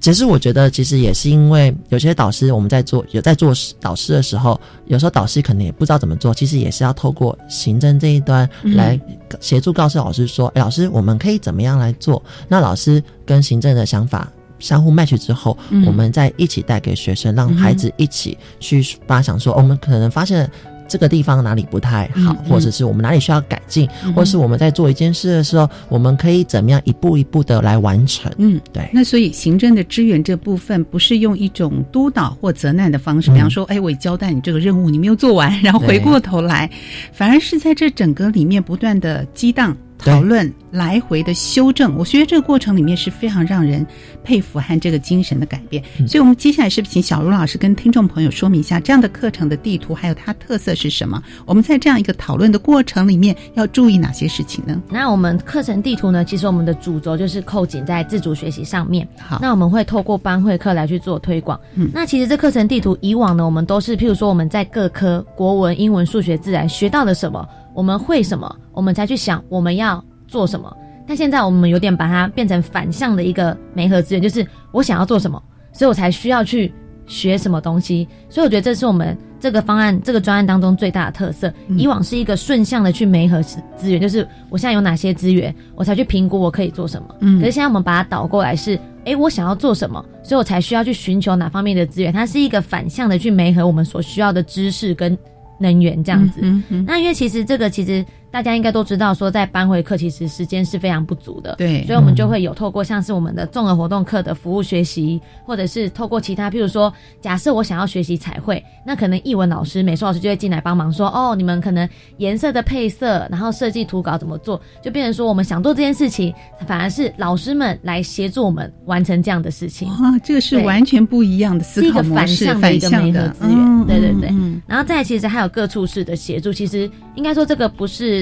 [0.00, 6.34] 其实我觉得，其实也是因为有些导师，我们在做有在做导师的时候，有时候导师可能也不知道怎么做。
[6.34, 9.00] 其实也是要透过行政这一端来
[9.38, 14.28] 协助告诉老师说：“哎，老师，我们可以怎么样来做？”那老师跟行政的想法
[14.62, 20.50] 相互 match 之后，我们再一起带给学生，让孩子一起去发想说：“我们可能发现。”
[20.88, 28.30] 这个地方哪里不太好，或者是我们哪里需要改进，或是我们在做一件事的时候，我们可以怎么样一步一步的来完成？
[28.36, 28.86] 嗯，对。
[28.92, 36.70] 那所以行政的支援这部分，不是用一种督导或责难的方式，比方说，哎，我交代你这个任务，你没有做完，然后回过头来，
[37.10, 39.74] 反而是在这整个里面不断的激荡。
[40.04, 43.86] 讨论来回的修正，我觉得这个过程里面是非常让人
[44.24, 45.82] 佩服和这个精神的改变。
[46.08, 51.22] 所以，我们接下来是不是请小茹老师跟听众朋友说明一下这样的课程的地图，还有它特色是什么？
[51.46, 54.80] 我们在这样一个讨论的过程里面要注意哪些事情呢？
[54.90, 56.24] 那我们课程地图呢？
[56.24, 59.06] 其实我们的主轴就是扣紧在自主学习上面。
[59.18, 61.58] 好，那我们会透过班会课来去做推广。
[61.74, 70.02] 嗯，那其实这课程地图以往呢，我们都是譬如说我们在各科国文、英文、数学、自然学到了什么，我们会什么，我们才去想我们要。
[70.28, 70.74] 做什么？
[71.06, 76.72] 但现在我们有点把它变成反向的一个媒合资源，就是我想要做什么，所以我才需要去
[77.06, 78.08] 学什么东西。
[78.30, 81.52] 所以我觉得这是我们这个方案、这个专案当中最大的特色。
[81.76, 87.14] 以往是一个顺向的去媒合资资源，就是我现在有哪些资源，我才去评估我可以做什么。
[87.20, 92.10] 嗯可是现在我们把它倒过来是，诶，我想要做什么，所以我才需要去寻求哪方面的资源。
[92.10, 95.18] 它是一个反向的去媒合我们所需要的知识跟
[95.62, 96.40] 能源这样子。
[96.42, 116.32] 嗯嗯那因为其实这个其实大家应该都知道，说在班会课其实时间是非常不足的，对所以我们就会有透过像是我们的综合活动课的服务学习，或者是透过其他，譬如说，假设我想要学习彩绘，那可能艺文老师、美术老师就会进来帮忙说，哦，你们可能颜色的配色，然后设计图稿怎么做，就变成说我们想做这件事情，
[116.66, 119.88] 反而是老师们来协助我们完成这样的事情。
[120.00, 124.30] 哇，这个是完全不一样的思是一个反考模式，向的一个媒合资源，嗯对对对。
[124.30, 128.21] 嗯然后再其实还有各处室的协助，其实应该说这个不是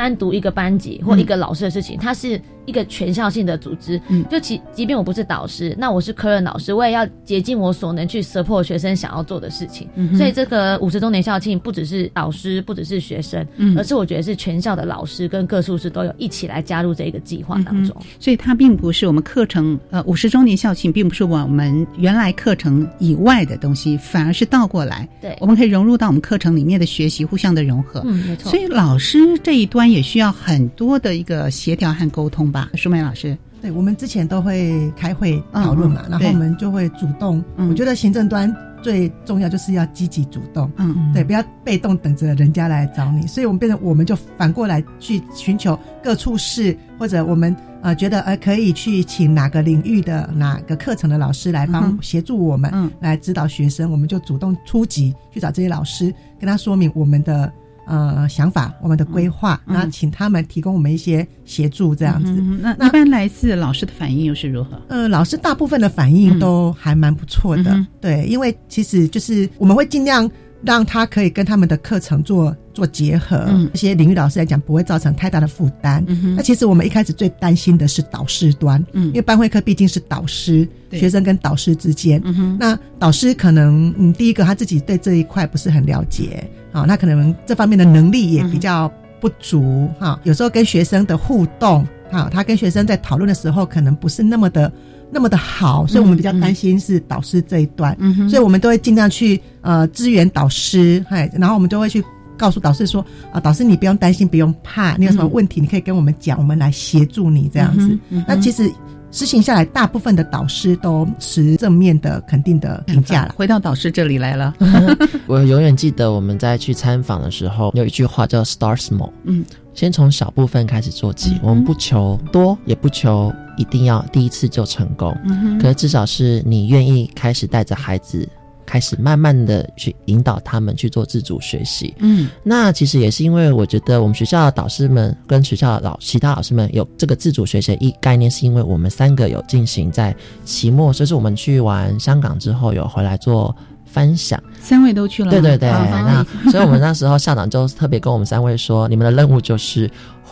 [0.00, 4.00] 单独一个班级或一个老师的事情，它是一个全校性的组织。
[4.08, 9.86] 嗯就即即便我不是导师，那我是科任老师，我也要竭尽我所能去 support 学生想要做的事情。
[9.96, 17.94] 嗯所以这个五十周年校庆不只是导师，不只是学生，嗯而是我觉得是全校的老师跟各处室都有一起来加入这一个计划当中。
[18.18, 28.00] 所以它并不是我们课程呃五十周年校庆，并不是我们原来课程以外的东西，反而是倒过来，对我们可以融入到我们课程里面的学习，互相的融合。
[28.06, 28.50] 嗯，没错。
[28.50, 33.36] 所以老师这一端也需要很多的一个协调和沟通吧，舒梅老师。
[33.62, 37.44] 对，我们之前都会开会讨论嘛，然后我们就会主动。
[37.58, 38.50] 嗯我觉得行政端
[38.82, 43.26] 最重要就是要积极主动，嗯对，不要被动等着人家来找你。
[43.26, 57.52] 所以我们变成我们就反过来去寻求各处室，或者我们呃觉得呃可以去请哪个领域的哪个课程的老师来帮嗯协助我们，嗯来指导学生，我们就主动出击去找这些老师，跟他说明我们的。
[57.90, 59.74] 呃，想法，我们的规划，嗯。
[59.74, 62.30] 然后请他们提供我们一些协助，这样子。
[62.30, 64.80] 嗯那一般来自老师的反应又是如何？
[64.88, 70.30] 呃，老师大部分的反应都还蛮不错的，嗯对，因为其实就是我们会尽量
[70.62, 73.68] 让他可以跟他们的课程做做结合，嗯。
[73.72, 76.04] 这些领域老师来讲不会造成太大的负担。
[76.06, 79.06] 嗯那其实我们一开始最担心的是导师端，嗯。
[79.06, 81.00] 因为班会课毕竟是导师，对。
[81.00, 94.72] 学生跟导师之间，嗯那导师可能嗯，第一个他自己对这一块不是很了解，好、那可能这方面的能力也比较不足哈、有时候跟学生的互动，哈、他跟学生在讨论的时候可能不是那么的
[95.10, 97.96] 那么的好，所以我们比较担心是导师这一段，
[98.28, 102.04] 所以我们都会尽量去呃支援导师，嗨，然后我们就会去。
[102.38, 107.98] 告诉导师说啊，导师你不用担心，不用怕，你有什么问题你可以跟我们讲，我们来协助你这样子。
[108.26, 108.72] 那其实
[109.10, 113.34] 实行下来，大部分的导师都持正面的肯定的评价了。
[113.36, 114.54] 回到导师这里来了，
[115.26, 119.44] 我永远记得我们在去参访的时候，有一句话叫 “start small”，嗯，
[119.74, 121.38] 先从小部分开始做起。
[121.42, 128.28] 我们不求多，也不求一定要第一次就成功，嗯哼可是至少是你愿意开始带着孩子。
[128.70, 143.52] 开始慢慢的去引导他们去做自主学习，嗯，那其实也是因为我觉得我们学校的导师们跟学校的老其他老师们有这个自主学习一概念，是因为我们三个有进行在期末，就是我们去完香港之后有回来做
[143.84, 149.90] 分享，三位都去了吗，对对对，啊那所以我们那时候校长就特别跟我们三位说，你们的任务就是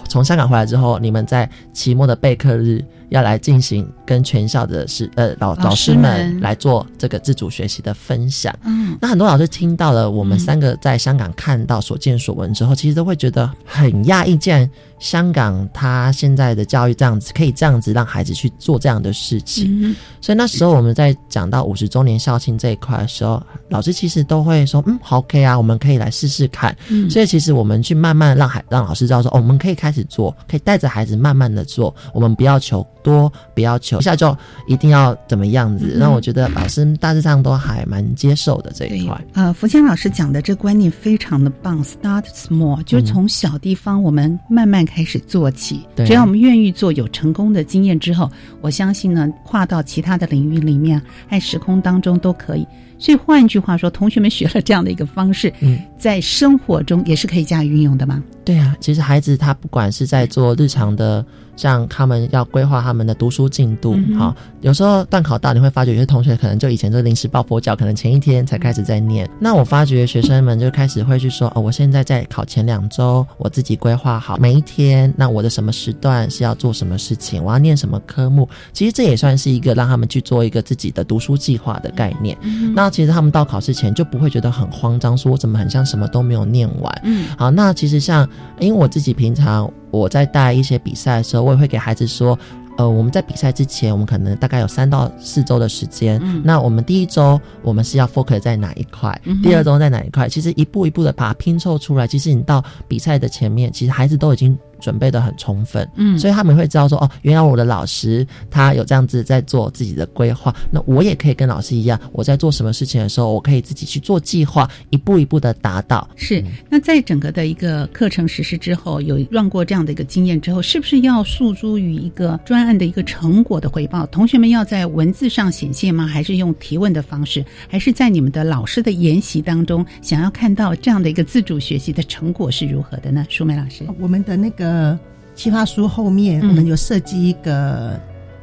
[0.08, 8.54] 从香港回来之后，你们在期末的备课日要来进行跟全校的师呃老老师们们来做这个自主学习的分享。
[8.64, 14.68] 嗯，那很多老师听到了我们三个在香港看到所见所闻之后，其实都会觉得很讶异，既然
[14.98, 19.66] 香港他现在的教育这样子，可以这样子让孩子去做这样的事情。
[19.82, 26.76] 嗯所以那时候我们在讲到五十周年校庆这一块的时候，老师其实都会说，嗯，好 OK 啊，我们可以来试试看。
[26.88, 35.92] 嗯所以其实我们去慢慢让孩让老师知道说，哦，我们可以开始做，可以带着孩子慢慢的做，我们不要求多，不要求一下就一定要怎么样子。
[35.94, 39.20] 嗯那、我觉得老师大致上都还蛮接受的这一块。
[39.34, 45.86] 呃，福强老师讲的这观念非常的棒，start small，就是从小地方我们慢慢开始做起。
[45.96, 48.30] 对只要我们愿意做，有成功的经验之后，
[48.60, 52.66] 我相信呢，跨到其他的领域里面在时空当中都可以。
[53.00, 58.22] 所以换句话说，同学们学了这样的一个方式，嗯，在生活中也是可以加以运用的吗？
[58.44, 61.22] 对啊，其实孩子他不管是在做日常的，
[61.54, 69.28] 像他们要规划他们的读书进度，好、有时候段考到，你会发觉有些同学可能就以前就临时抱佛脚，可能前一天才开始在念。
[69.38, 78.48] 那我发觉学生们就开始会去说，哦，我现在在考前两周，我自己规划好每一天，那我的什么时段是要做什么事情，我要念什么科目。
[78.72, 82.34] 其实这也算是一个让他们去做一个自己的读书计划的概念。
[82.40, 87.00] 嗯那其实他们到考试前就不会觉得很慌张，说我怎么很像什么都没有念完。
[87.02, 88.28] 嗯，好，那其实像
[88.60, 92.38] 因为我自己平常我在带一些比赛的时候，我也会给孩子说，
[92.76, 96.20] 呃，我们在比赛之前，我们可能大概有三到四周的时间。
[96.22, 99.18] 嗯，那我们第一周我们是要 focus 在哪一块？
[99.42, 100.28] 第二周在哪一块？
[100.28, 102.06] 其实一步一步的把它拼凑出来。
[102.06, 104.56] 其实你到比赛的前面，其实孩子都已经。
[104.80, 116.08] 准备的很充分，嗯，所以他们会知道说，哦，原来我的老师他有这样子在做自己的规划，那我也可以跟老师一样，我在做什么事情的时候，我可以自己去做计划，一步一步的达到。
[116.16, 124.06] 是，那在整个的一个课程实施之后，有让过这样的一个经验之后，是不是要诉诸于一个专案的一个成果的回报？
[124.06, 126.06] 同学们要在文字上显现吗？
[126.06, 127.44] 还是用提问的方式？
[127.68, 133.26] 还是在你们的老师的研习当中，想要看到这样的一个自主学习的成果是如何的呢？
[133.28, 134.67] 舒梅老师，我们的那个。
[134.68, 134.98] 呃，
[135.34, 137.98] 计划书后面我们有设计一个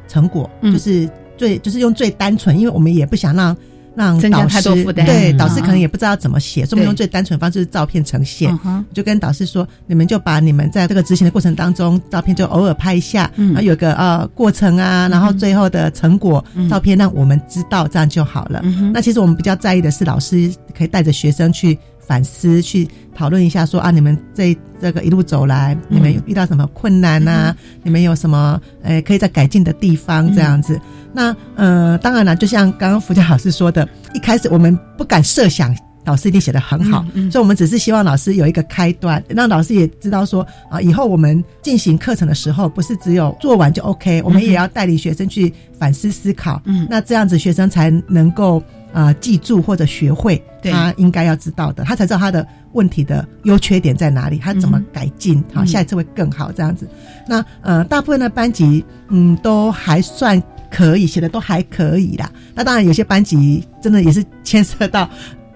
[0.08, 1.08] 成果，就是
[1.38, 3.56] 最就是用最单纯，因为我们也不想让
[3.96, 8.58] 让导师对导师可能也不知道怎么写，所以我们用最单纯方式照片呈现。
[8.94, 18.62] 就跟导师说，你们就把你们在这个执行的过程当中，照片就偶尔拍一下，然后有个呃过程啊，然后最后的成果照片让我们知道，这样就好了。
[18.94, 21.78] 那其实我们比较在意的是，老师可以带着学生去。
[22.08, 27.56] 反思去讨论一下，说啊，你们这这个一路走来，你们有遇到什么困难呐？
[27.84, 30.34] 你们有什么呃可以在改进的地方？
[30.34, 30.80] 这样子，
[31.14, 35.76] 那呃，当然了，就像刚刚福佳老师说的，一开始我们不敢设想
[36.06, 48.64] 老师一定写的很好，所以我们只是希望老师有一个开端，让老师也知道说啊，以后我们进行课程的时候，不是只有做完就 OK，我们也要带领学生去反思思考，嗯，那这样子学生才能够。
[48.94, 56.88] 啊，记住或者学会他应该要知道的，他才知道他的问题的优缺点在哪里，他怎么改进，好，下一次会更好这样子。
[57.28, 60.42] 那呃，大部分的班级嗯都还算
[60.72, 62.32] 可以，写的都还可以啦。
[62.54, 65.10] 那当然有些班级真的也是牵涉到，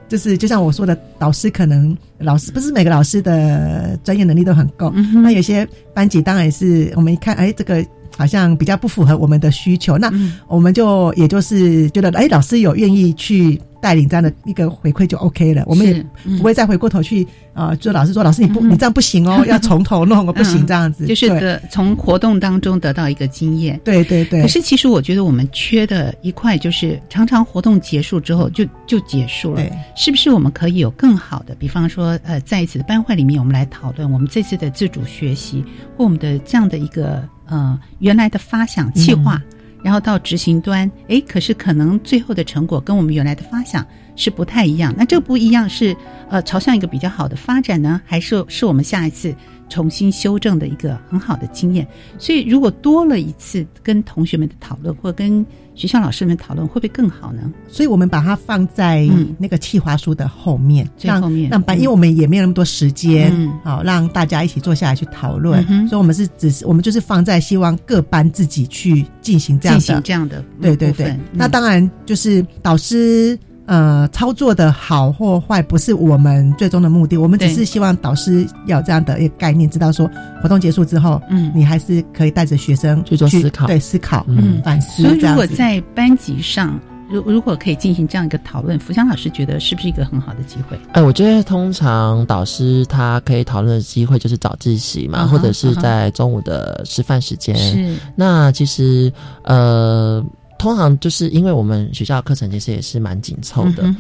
[0.10, 4.92] 就是就像我说的，导师可能老师不是每个老师的专业能力都很够。
[5.24, 7.86] 那有些班级当然也是我们一看，哎，这个。
[8.18, 10.12] 好像比较不符合我们的需求，那
[10.50, 16.06] 我们就也就是觉得，哎，老师有愿意去带领这样的一个回馈就 OK 了，我们也
[16.38, 24.42] 不会再回过头去啊，就老师说，老师你不你这样不行哦， 要从头弄，不行这样子，就是的，从活动当中得到一个经验，对对对。
[24.42, 29.62] 可是其实我觉得我们缺的一块就是，常常活动结束之后就就结束了，
[29.96, 31.56] 是不是我们可以有更好的？
[31.56, 35.64] 比方说，呃，在一次的班会里面，我们来讨论我们这次的自主学习
[35.98, 37.28] 或我们的这样的一个。
[37.52, 39.42] 呃，原来的发想计划，
[39.84, 44.94] 然后到执行端，哎，可是可能最后的成果跟我们原来的发想是不太一样。
[44.98, 45.96] 那这不一样是
[46.30, 49.34] 呃朝向一个比较好的发展呢，还是是我们下一次
[49.70, 51.88] 重新修正的一个很好的经验？
[52.18, 55.46] 所以如果多了一次跟同学们的讨论，或跟
[55.80, 57.42] 学校老师们讨论会不会更好呢？
[57.70, 59.08] 所以我们把它放在
[59.38, 71.18] 那个企划书的后面，最后面让班，因为我们也没有那么多时间，好让大家一起坐下来去讨论，所以我们是只是我们就是放在希望各班自己去进行这样的这样的对对对。
[71.32, 73.40] 那当然就是导师。
[73.70, 80.10] 呃，操作的好或坏不是我们最终的目的，我们只是希望导师有这样的一个概念，知道说
[80.42, 85.04] 活动结束之后，嗯，你还是可以带着学生去做思考，对思考，嗯，反思。
[85.04, 86.80] 所以如果在班级上，
[87.12, 90.76] 如如果可以进行这样一个讨论，福香老师觉得是不是一个很好的机会？
[90.94, 97.56] 哎，我觉得通常导师他可以讨论的机会就是早自习嘛，或者是在中午的吃饭时间。
[97.56, 99.14] 是，那其实
[99.44, 100.26] 呃。
[100.60, 103.92] 通常就是因为我们学校的课程其实也是蛮紧凑的，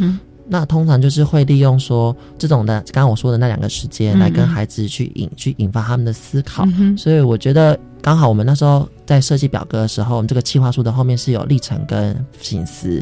[0.45, 13.01] 那通常就是会利用说这种的，刚刚我说的那两个时间来跟孩子去引去引发他们的思考，所以我觉得刚好我们那时候在设计表格的时候，我们这个计划书的后面是有历程跟醒思。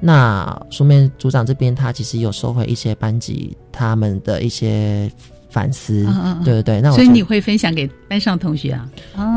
[0.00, 5.10] 那书面组长这边他其实有收回一些班级他们的一些。
[5.56, 6.04] 反思，
[6.44, 8.86] 对对对，那所以你会分享给班上同学啊？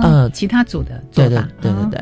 [0.04, 2.00] 呃，其他组的做法，对对对，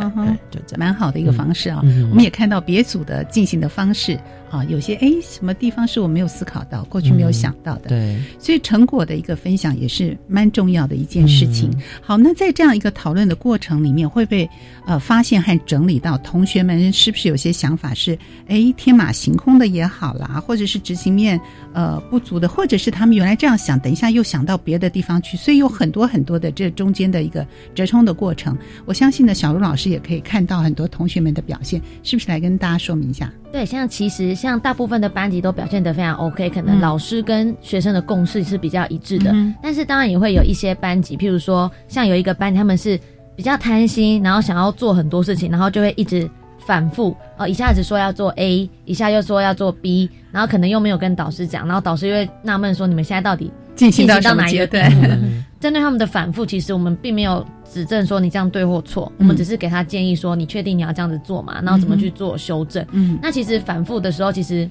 [0.50, 1.82] 就这样，蛮好的一个方式啊。
[2.10, 4.20] 我们也看到别组的进行的方式。
[4.50, 11.70] 啊，有些哎，什么地方是我没有思考到，过去没有想到的，对，所以成果的一个分享也是蛮重要的一件事情。
[12.02, 14.50] 好，那在这样一个讨论的过程里面，会不会
[14.86, 18.18] 呃发现和整理到同学们是不是有些想法是
[18.48, 21.40] 哎天马行空的也好啦，或者是执行面
[21.74, 27.46] 呃不足的，或者是他们原来这样想，等一下又想到别的地方去，所以有很多很多的这中间的一个
[27.76, 28.58] 折冲的过程。
[28.86, 33.32] 我相信呢，小茹老师也可以看到很多同学们的表现，是不是来跟大家说明一下？
[33.58, 39.34] 对，像其实像大部分的班级都表现得非常 OK，可能老师跟学生的共识是比较一致的。
[39.64, 43.00] 但是当然也会有一些班级，譬如说像有一个班，他们是
[43.36, 46.30] 比较贪心，然后想要做很多事情，然后就会一直
[46.60, 54.68] 反复哦，一下子说要做 A，一下又说要做 B，然后可能又没有跟导师讲，然后导师又会纳闷说你们现在到底进行到哪一个？
[54.68, 54.82] 对，
[55.60, 57.44] 针对他们的反复，其实我们并没有
[57.74, 62.86] 指正说你这样对或错，我们只是给他建议说你确定你要这样子做嘛，然后怎么去做修正。
[62.92, 64.68] 嗯，那其实反复的时候，其实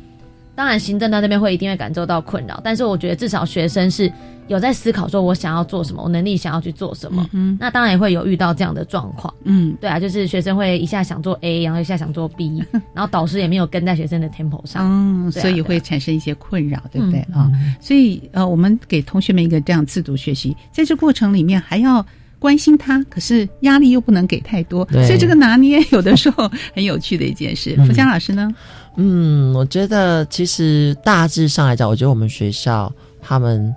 [0.54, 4.10] 当然行政在那边会一定会感受到困扰，但是我觉得至少学生是
[4.48, 7.28] 有在思考说我想要做什么，我能力想要去做什么。
[7.32, 9.32] 嗯，那当然也会有遇到这样的状况。
[9.44, 17.52] 嗯，对啊，就是学生会一下想做 A，然后一下想做 B， 然后导师也没有跟在学生的 tempo 上，嗯，所以会产生一些困扰，对不对嗯啊？
[17.80, 22.04] 所以呃，我们给同学们一个这样自主学习，在这过程里面还要。
[22.46, 27.74] 关心他，可是压力又不能给太多，所以这个拿捏有的时候很有趣的一件事。
[27.76, 27.84] 嗯。
[27.84, 28.48] 福江老师呢？
[28.96, 33.74] 嗯，我觉得其实大致上来讲，我觉得我们学校他们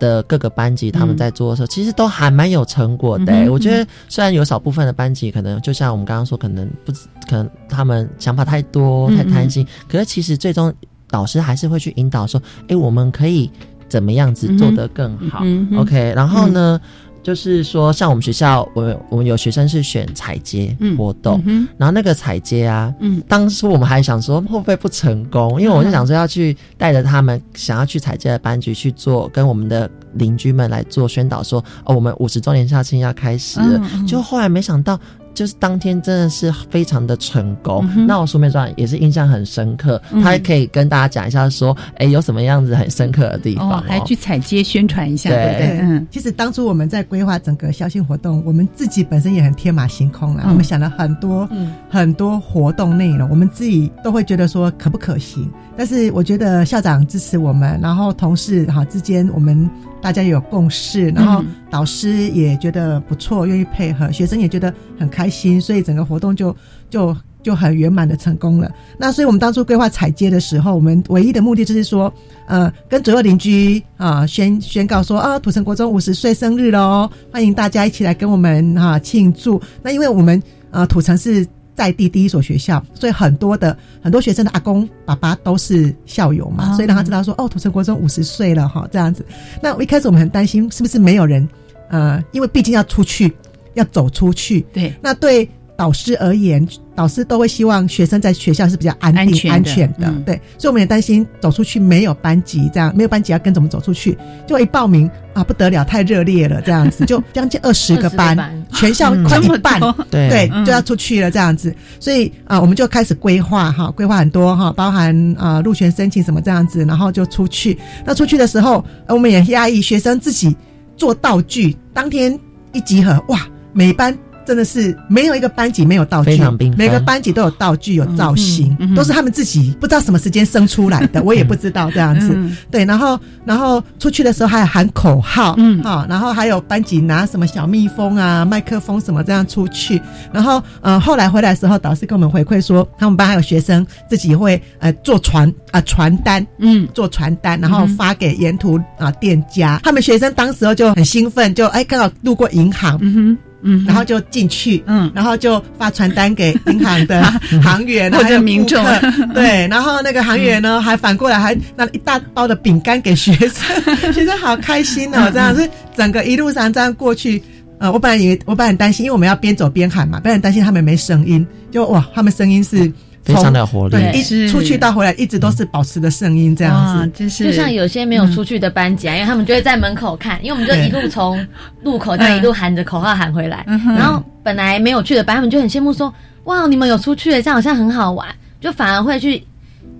[0.00, 6.92] 的各个班级他们在做的时候，其实都还蛮有成果的、嗯我觉得虽然有少部分的班级可能就像我们刚刚说，可能不
[7.28, 10.72] 可能他们想法太多、嗯太贪心，可是其实最终
[11.10, 13.50] 导师还是会去引导说，哎，我们可以
[13.88, 16.80] 怎么样子做得更好、嗯 o k 然后呢？
[17.26, 34.96] 就是说，像我们学校，我我们有学生是选采接活动，嗯然后那个采接啊，嗯，当初我们还想说会不会不成功，因为我就想说要去带着他们想要去采接的班级去做，跟我们的邻居们来做宣导说，哦，我们五十周年校庆要开始了，就后来没想到。
[35.36, 40.22] 就是当天真的是非常的成功，嗯那我苏美传也是印象很深刻，嗯。
[40.22, 45.52] 他还可以跟大家讲一下说，哎、有什么样子很深刻的地方、哦，还去采街宣传一下，对。
[45.52, 45.78] 不对？
[45.82, 50.44] 嗯，其实当初我们在规划整个校庆活动，我们自己本身也很天马行空啦。
[50.46, 50.50] 嗯。
[50.50, 51.74] 我们想了很多、嗯。
[51.90, 55.46] 很多活动内容，我们自己都会觉得说可不可行。
[55.76, 59.68] 但是我觉得校长支持我们，然后同事哈之间我们
[60.06, 66.56] 大家有共识，然后嗯导师也觉得不错，愿意配合，学生也觉得很开心，所以整个活动就
[66.88, 68.70] 就就很圆满的成功了。
[68.96, 72.12] 那所以我们当初规划采街的时候，我们唯一的目的就是说，
[72.46, 79.60] 呃，跟左右邻居啊宣宣告说啊，土城国中五十岁生日喽，欢迎大家一起来跟我们哈、庆祝。
[79.82, 80.40] 那因为我们
[80.70, 81.44] 呃土城是
[81.76, 86.74] 在地第一所学校，所以很多的很多学生的阿公爸爸都是校友嘛，哦。
[86.74, 89.24] 所以让他知道说哦，土城国中五十岁了哈，这样子。
[89.62, 91.46] 那我一开始我们很担心是不是没有人
[91.90, 93.32] 呃，因为毕竟要出去，
[93.74, 100.08] 要走出去，对，那对导师而言，导师都会希望学生在学校是比较安定、安全的安全的。
[100.08, 104.16] 嗯对，所以我们也担心走出去没有班级，这样没有班级要跟怎么走出去？
[104.46, 111.74] 就一报名啊，不得了，太热烈了，这样子 就将近二十个班，20个班全校快一半，对对，嗯就要出去了这样子。
[112.00, 117.78] 所以啊，我们就开始规划哈，规划很多哈，包含啊入学申请什么这样子，然后就出去。
[118.04, 120.56] 那出去的时候，呃我们也压抑学生自己
[120.96, 122.38] 做道具，当天
[122.72, 124.16] 一集合，哇，每班。
[124.46, 126.40] 真的是没有一个班级没有道具，
[126.76, 128.94] 每个班级都有道具、有造型，嗯嗯嗯。
[128.94, 132.30] 都是他们自己不知道什么时间生出来的， 我也不知道这样子。
[132.34, 135.82] 嗯对，然后然后出去的时候还有喊口号，嗯。
[135.82, 140.00] 啊、然后还有班级拿什么小蜜蜂啊、麦克风什么这样出去，
[140.32, 153.38] 然后呃后来回来的时候，导师跟我们回馈说，他们班还有学生自己会呃做传啊、传单，嗯，做传单，然后发给沿途啊、店家，他们学生当时候就很兴奋，就哎刚好路过银行，嗯哼。
[153.66, 157.22] 嗯，然后就进去，嗯，然后就发传单给银行的
[157.62, 158.82] 行员啊或者还有民众。
[159.34, 163.82] 对，然后那个行员呢，还反过来还拿了一大包的饼干给学生，
[164.14, 167.42] 学生好开心哦，这样是整个一路上这样过去。
[167.78, 172.90] 呃，我本来以为我本来很担心，因为我们要边走边喊嘛，本来担心他们没声音，就哇，他们声音是
[173.34, 173.96] 非常的有活力。
[173.96, 181.44] 对，一直出去到回来一直都是保持的声音这样子，就是就像有些没有出去的班级啊，因为他们就会在门口看，因为我们就一路从
[181.82, 186.12] 路口这样一路喊着口号喊回来，嗯然后本来没有去的班，他们就很羡慕说，
[186.44, 188.28] 哇，你们有出去了，这样好像很好玩，
[188.60, 189.42] 就反而会去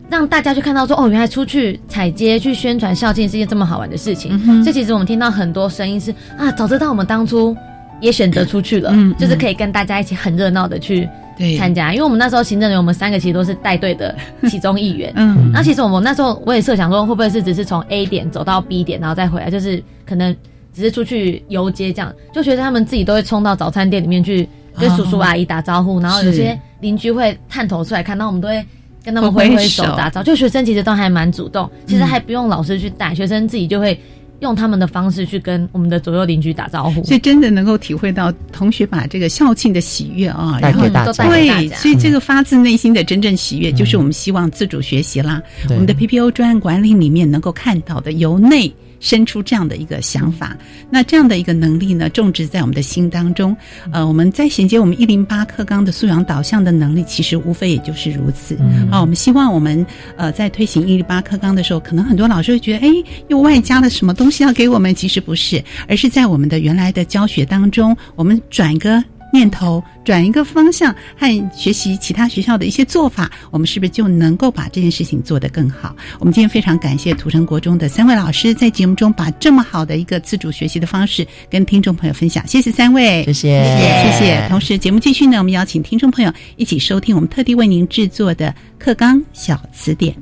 [0.08, 4.40] 让大家去看到说，哦，原来出去踩街去宣传校庆是一件这么好玩的事情。
[4.46, 7.56] 嗯所以其实我们听到很多声音是啊，早知道我们当初
[8.00, 11.10] 也选择出去了，嗯就是可以跟大家一起很热闹的去对
[11.58, 14.14] 参加，因为我们那时候行政人员，我们三个其实都是带队的
[14.48, 15.12] 其中一员。
[15.16, 20.34] 嗯那其实我们那时候我也设想说，会不会是只是从 A 点走到 B 点，然后再回来，就是可能
[20.72, 22.12] 只是出去游街这样。
[22.32, 28.64] 就学生他们自己都会冲到早餐店里面去跟叔叔阿姨打招呼，然后有些邻居会探头出来看，到我们都会。
[29.04, 33.96] 跟他们挥挥手打招呼，就学生其实都还蛮主动，其实还不用老师去带，学生自己就会
[34.40, 37.02] 用他们的方式去跟我们的左右邻居打招呼。
[37.04, 45.42] 所以真的能够体会到同学把这个校庆的喜悦啊，然后大家对，所以这个发自内心的真正喜悦，就是我们希望自主学习啦。
[45.70, 50.56] 我们的 PPO 专案管理里面能够看到的，由内生出这样的一个想法。
[50.90, 53.56] 那这样的一个能力呢，种植在我们的心当中。
[53.92, 58.56] 呃，我们在衔接我们一零八课纲的素养导向的能力，其实无非也就是如此。
[58.90, 59.84] 好，我们希望我们
[60.16, 62.90] 呃在推行一零八课纲的时候，可能很多老师会觉得，哎，
[63.28, 64.94] 又外加了什么东西要给我们？
[64.94, 69.02] 其实不是，而是在我们的原来的教学当中，我们转个。
[69.32, 75.94] 念头转一个方向和学习其他学校的一些做法，我们是不是就能够把这件事情做得更好？
[76.18, 84.46] 我们今天非常感谢土城国中的三位老师在节目中把这么好的一个自主学习的方式跟听众朋友分享，谢谢三位，谢谢，谢谢。
[84.48, 90.14] 同时，节目继续呢，我们邀请听众朋友一起收听我们特地为您制作的课纲小词典，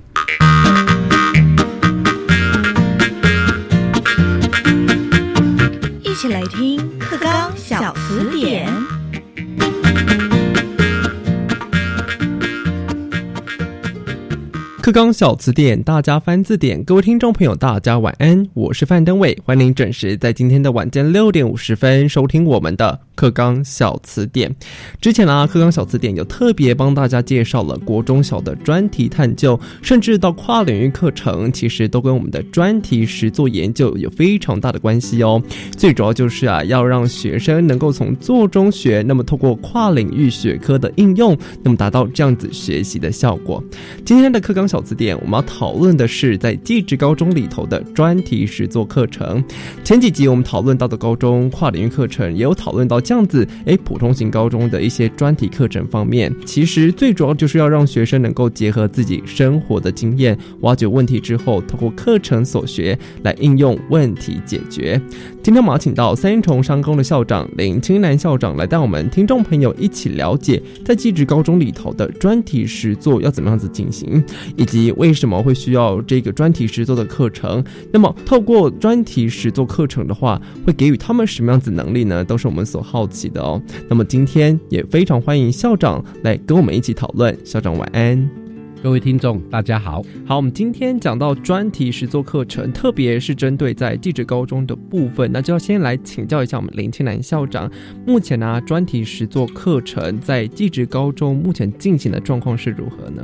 [6.03, 8.94] 一起来听课纲小词典。
[14.85, 16.85] 课纲小词典，大家翻字典。
[16.85, 24.55] 各位听众朋友，大家晚安，我是范登伟，欢迎您准时在今天的晚间六点五十分收听我们的课纲小词典。
[25.01, 35.43] 之前呢，课纲小词典有特别帮大家介绍了国中小的专题探究，甚至到跨领域课程，其实都跟我们的专题实作研究有非常大的关系哦。
[35.75, 43.65] 最主要就是啊，要让学生能够从做中学，那么透过跨领域学科的应用，那么达到这样子学习的效果。
[44.05, 44.69] 今天的课纲。
[44.75, 49.41] 小词典，我们要讨论的是在技职高中里头的专题实作课程。
[49.85, 65.01] 前几集我们讨论到的高中跨领域课程，也有讨论到这样子，诶，普通型高中的一些专题课程方面，其实最主要就是要让学生能够结合自己生活的经验，挖掘问题之后，通过课程所学来应用问题解决。
[65.41, 74.25] 今天我们要请到三重商工的校长林清南校长来带我们听众朋友一起了解，在技职高中里头的专题实作要怎么样子进行。
[74.65, 77.63] 以及为什么会需要这个专题实作的课程？
[77.93, 82.25] 那么透过专题实作课程的话，会给予他们什么样子能力呢？
[82.25, 83.61] 都是我们所好奇的哦。
[83.91, 87.39] 那么今天也非常欢迎校长来跟我们一起讨论。
[87.45, 88.27] 校长晚安，
[88.83, 90.03] 各位听众大家好。
[90.25, 97.71] 好，我们今天讲到专题实作课程，特别是针对在地质高中的部分，那就要先来请教一下我们林清南校长。
[98.07, 103.23] 目前呢，专题实作课程在地质高中目前进行的状况是如何呢？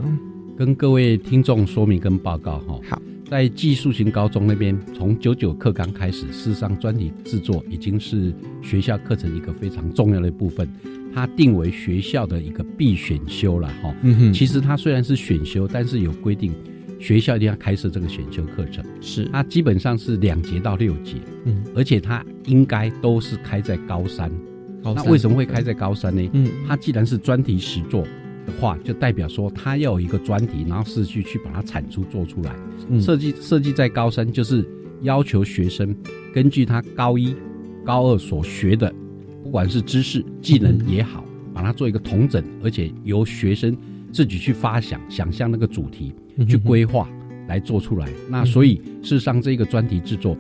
[0.61, 8.31] 跟各位听众说明跟报告哈，好，在技术型高中那边，从九九课纲开始，事实上专题制作已经是
[8.61, 10.71] 学校课程一个非常重要的部分，
[11.15, 13.95] 它定为学校的一个必选修了哈。
[14.03, 16.53] 嗯哼，其实它虽然是选修，但是有规定
[16.99, 21.15] 学校一定要开设这个选修课程，是它基本上是两节到六节，
[21.47, 24.31] 嗯，而且它应该都是开在高三。
[24.83, 26.29] 那为什么会开在高三呢？
[26.35, 28.07] 嗯，它既然是专题实作。
[28.51, 32.55] 的话，就代表说他要有一个专题，然后是去去把它产出做出来。
[33.01, 34.67] 设计设计在高三，就是
[35.03, 35.95] 要求学生
[36.35, 37.35] 根据他高一、
[37.85, 38.93] 高二所学的，
[39.43, 41.25] 不管是知识、技能也好，
[41.55, 43.77] 把它做一个统整，而且由学生
[44.13, 46.13] 自己去发想、想象那个主题，
[46.49, 47.09] 去规划
[47.49, 48.09] 来做出来。
[48.29, 50.37] 那所以事实上，这个专题制作，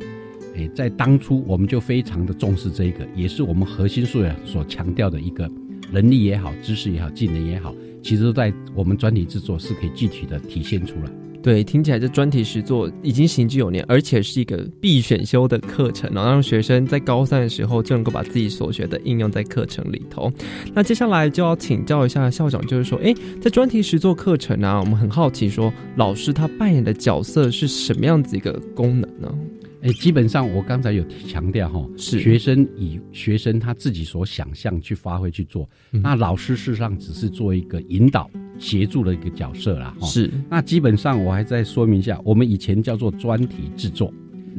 [0.56, 5.48] 诶，在当初我们就非常的重视这一个，也是我们核心素养所强调的一个
[5.92, 7.74] 能力也好、知识也好、技能也好。
[8.02, 11.10] 其实在我们专题制作是可以具体的体现出来。
[11.42, 20.30] 对，听起来这专题实作已经行之有年，而且是一个必选修的课程，然后让学生在高三的时候就能够把自己所学的应用在课程里头。
[20.74, 29.34] 那接下来就要请教一下校长，就是说，哎，在专题实作课程呢，我们很好奇，说老师他扮演的角色是什么样子一个功能呢？
[29.82, 39.94] 哎，基本上我刚才有强调哈，是学生以学生他自己所想象去发挥去做，那老师事实上只是做一个引导协助的一个角色啦。
[40.02, 44.12] 是，那基本上我还再说明一下，我们以前叫做专题制作，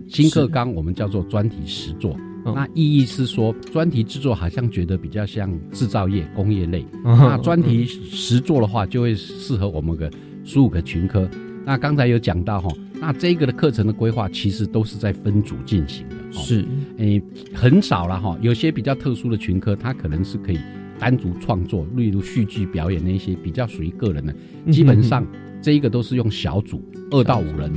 [0.07, 2.17] 新课纲我们叫做专题实作。
[2.43, 10.09] 那意义是说，专题制作好像觉得比较像制造业、工业类，那专题实作的话就会适合我们个
[10.43, 11.29] 十五个群科。
[11.65, 12.69] 那刚才有讲到哈。
[12.99, 16.63] 那这个的课程的规划其实都是在分组进行的，是，
[16.97, 17.19] 诶，
[17.51, 18.37] 很少了哈。
[18.41, 20.59] 有些比较特殊的群科，它可能是可以
[20.99, 24.35] 单独创作，例如戏剧表演那些比较属于个人的。
[24.71, 25.25] 基本上
[25.63, 27.73] 这一个都是用小组二到五人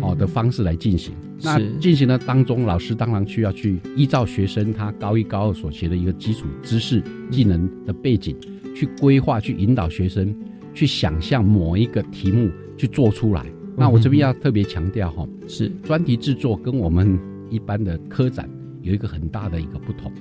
[0.00, 1.14] 哦的方式来进行。
[1.40, 8.36] 那进行的当中，老师当然需要去依照学生他高一高二所学的一个基础知识、技能的背景，
[8.74, 10.34] 去规划、去引导学生
[10.74, 13.46] 去想象某一个题目去做出来。
[13.76, 15.68] 那我这边要特别强调哈，是。
[15.82, 17.18] 专题制作跟我们
[17.50, 18.48] 一般的科展
[18.82, 20.12] 有一个很大的一个不同。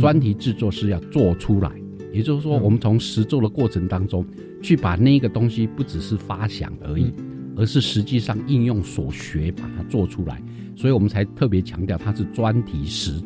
[0.00, 1.72] 专题制作是要做出来，
[2.12, 4.24] 也就是说，我们从实做的过程当中
[4.62, 7.12] 去把那个东西不只是发想而已，
[7.56, 10.40] 而是实际上应用所学把它做出来，
[10.76, 13.18] 所以我们才特别强调它是专题实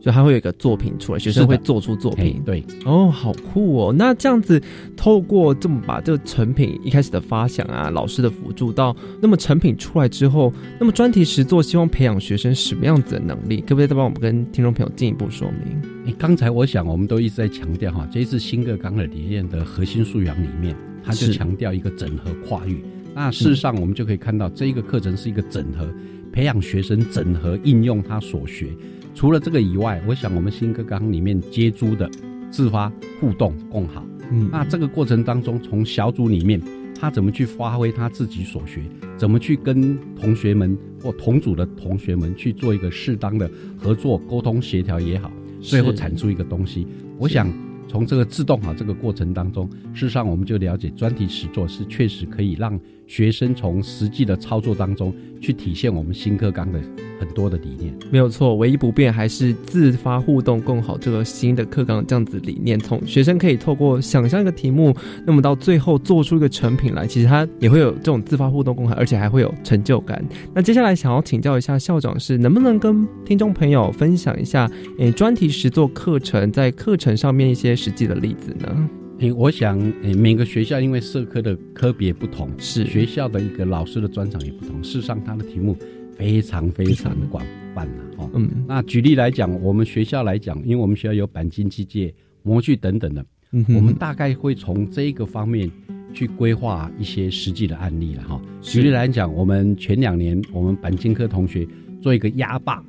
[0.00, 0.04] 作。
[0.06, 2.42] 就他会有一个作品出来，学生会做出作品。
[2.44, 3.94] 对，哦，好酷哦！
[3.96, 4.60] 那这样子，
[4.96, 13.60] 透过这么把这个成品一开始的发想啊，老师的辅助到那么成品出来之后，那么专题实作希望培养学生什么样子的能力？
[13.60, 15.80] 可不可以再帮我们跟听众朋友进一步说明？
[16.02, 20.74] 你刚才我想，我们都一直在强调哈，这一次新课纲的理念的核心素养里面，
[21.04, 22.82] 它就强调一个整合跨域。
[23.14, 25.86] 那事实上，我们就可以看到，这一个课程是一个整合，
[26.32, 28.68] 培养学生整合应用他所学。
[29.14, 32.08] 除了这个以外，我想我们新课纲里面接诸的
[32.50, 32.90] 自发
[33.20, 36.60] 互动共好，嗯，那这个过程当中，从小组里面
[36.98, 38.82] 他怎么去发挥他自己所学，
[39.16, 45.30] 怎么去跟同学们或同组的同学们去做一个适当的合作沟通协调也好，
[45.60, 46.86] 最后产出一个东西，
[47.18, 47.52] 我想。
[47.88, 52.78] 从这个自动化这个过程当中，事实上我们就了解专题实作是确实可以让
[53.10, 56.80] 学生从实际的操作当中去体现我们新课纲的
[57.18, 57.92] 很多的理念。
[58.08, 62.78] 没有错，唯一不变还是自发互动更好这个新的课纲这样子理念。
[62.78, 64.94] 从学生可以透过想象一个题目，
[65.26, 70.24] 那么到最后做出一个成品来，其实他也会有这种自发互动更好，而且还会有成就感。
[70.54, 77.74] 那接下来想要请教一下校长，是能不能跟听众朋友分享一下，诶，专题实作课程在课程上面一些。
[77.80, 78.90] 实际的例子呢？
[79.20, 84.82] 诶，我想，诶，每个学校因为社科的科别不同，是学校的一个老师的专长也不同。
[84.82, 85.76] 事实上，他的题目
[86.16, 87.44] 非常非常的广
[87.74, 88.02] 泛呐。
[88.16, 92.10] 哦，嗯，那举例来讲，我们学校来讲，因为我们学校有钣金机械、
[92.42, 95.70] 模具等等的，嗯，我们大概会从这一个方面
[96.14, 98.40] 去规划一些实际的案例了哈。
[98.62, 101.68] 举例来讲，我们前两年我们钣金科同学
[102.00, 102.82] 做一个压坝，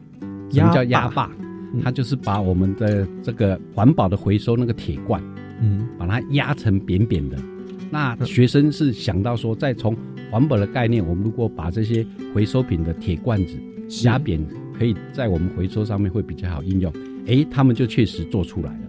[0.49, 1.29] 什么叫压坝？
[1.83, 5.21] 它就是把我们的这个环保的回收那个铁罐，
[5.61, 7.37] 嗯，把它压成扁扁的。
[7.89, 9.95] 那学生是想到说，再从
[10.29, 13.57] 环保的概念，我们如果把这些回收品的铁罐子
[14.03, 14.43] 压扁，
[14.77, 16.91] 可以在我们回收上面会比较好应用。
[17.27, 18.79] 哎，他们就确实做出来了。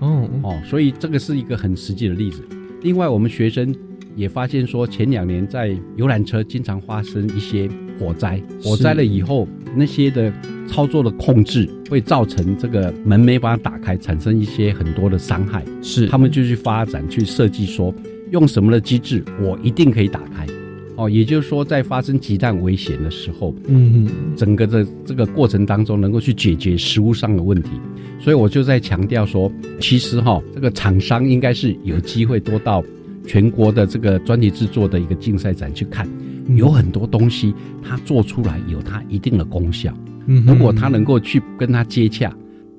[0.00, 2.42] 哦哦，所以这个是一个很实际的例子。
[2.82, 3.74] 另外，我们学生
[4.16, 7.68] 也发现说，前两年在游览车经常发生一些
[8.02, 9.46] 火灾，火灾了以后
[9.76, 10.32] 那些的。
[10.68, 15.62] 操作的控制会造成这个门没办法打开，产生一些很多的伤害。
[15.82, 17.94] 是，他们就去发展、去设计，说
[18.30, 20.46] 用什么的机制，我一定可以打开。
[20.96, 27.70] 哦，也就是说，在发生极大危险的时候，嗯，整个的这个过程当中，能够去解决食物上的问题。
[28.18, 32.82] 所以我就在强调说，其实哈，这个厂商应该是有机会多到
[33.26, 36.08] 全国的这个专题制作的一个竞赛展去看，
[36.48, 39.92] 有很多东西它做出来有它一定的功效。
[40.26, 42.32] 嗯如果他能够去跟他接洽。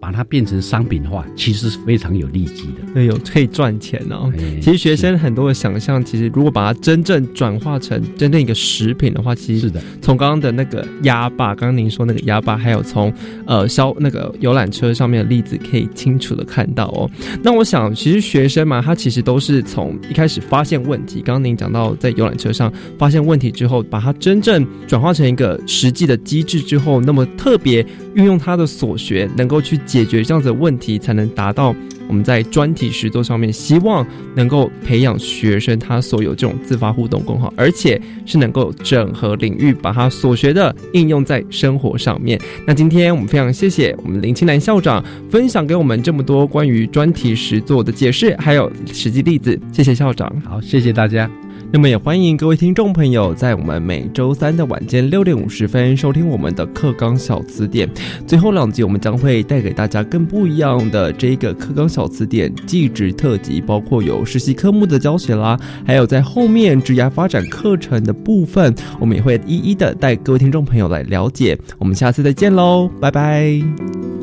[0.04, 4.30] 把它变成商品的话，其实是非常有利基的，对，有可以赚钱哦。
[4.62, 9.82] 其实学生很多的想象，其实如果把它真正转化成真正一个食品的话，其实是的。
[10.02, 13.14] 从刚刚的那个鸭霸，刚刚您说那个鸭霸，还有从
[13.46, 17.10] 呃消那个游览车上面的例子，可以清楚的看到哦。
[17.42, 21.22] 那我想，其实学生嘛，他其实都是从一开始发现问题。
[21.22, 27.86] 刚刚您讲到在游览车上发现问题之后，把它真正转化成一个实际的机制之后，那么特别
[28.16, 29.80] 运用他的所学，能够去。
[29.94, 31.76] 解决这样子的问题，才能达到
[32.08, 42.42] 我们在专题实作上面希望能够培养学生他所有这种自发互动功好，而且是能够整合领域，把他所学的应用在生活上面。
[42.66, 49.60] 那今天我们非常谢谢我们林清南校长分享给我们这么多关于专题实作的解释，还有实际例子。
[49.72, 51.30] 谢谢校长，好，谢谢大家。
[51.74, 57.90] 那么也欢迎各位听众朋友在我们每周三的晚间六点五十分收听我们的课纲小词典。
[58.28, 71.58] 最后两集我们将会带给大家更不一样的这个课纲小词典技职特辑，包括有实习科目的教学啦，还有在后面职涯发展课程的部分，我们也会一一的带各位听众朋友来了解。
[71.80, 74.23] 我们下次再见喽，拜拜。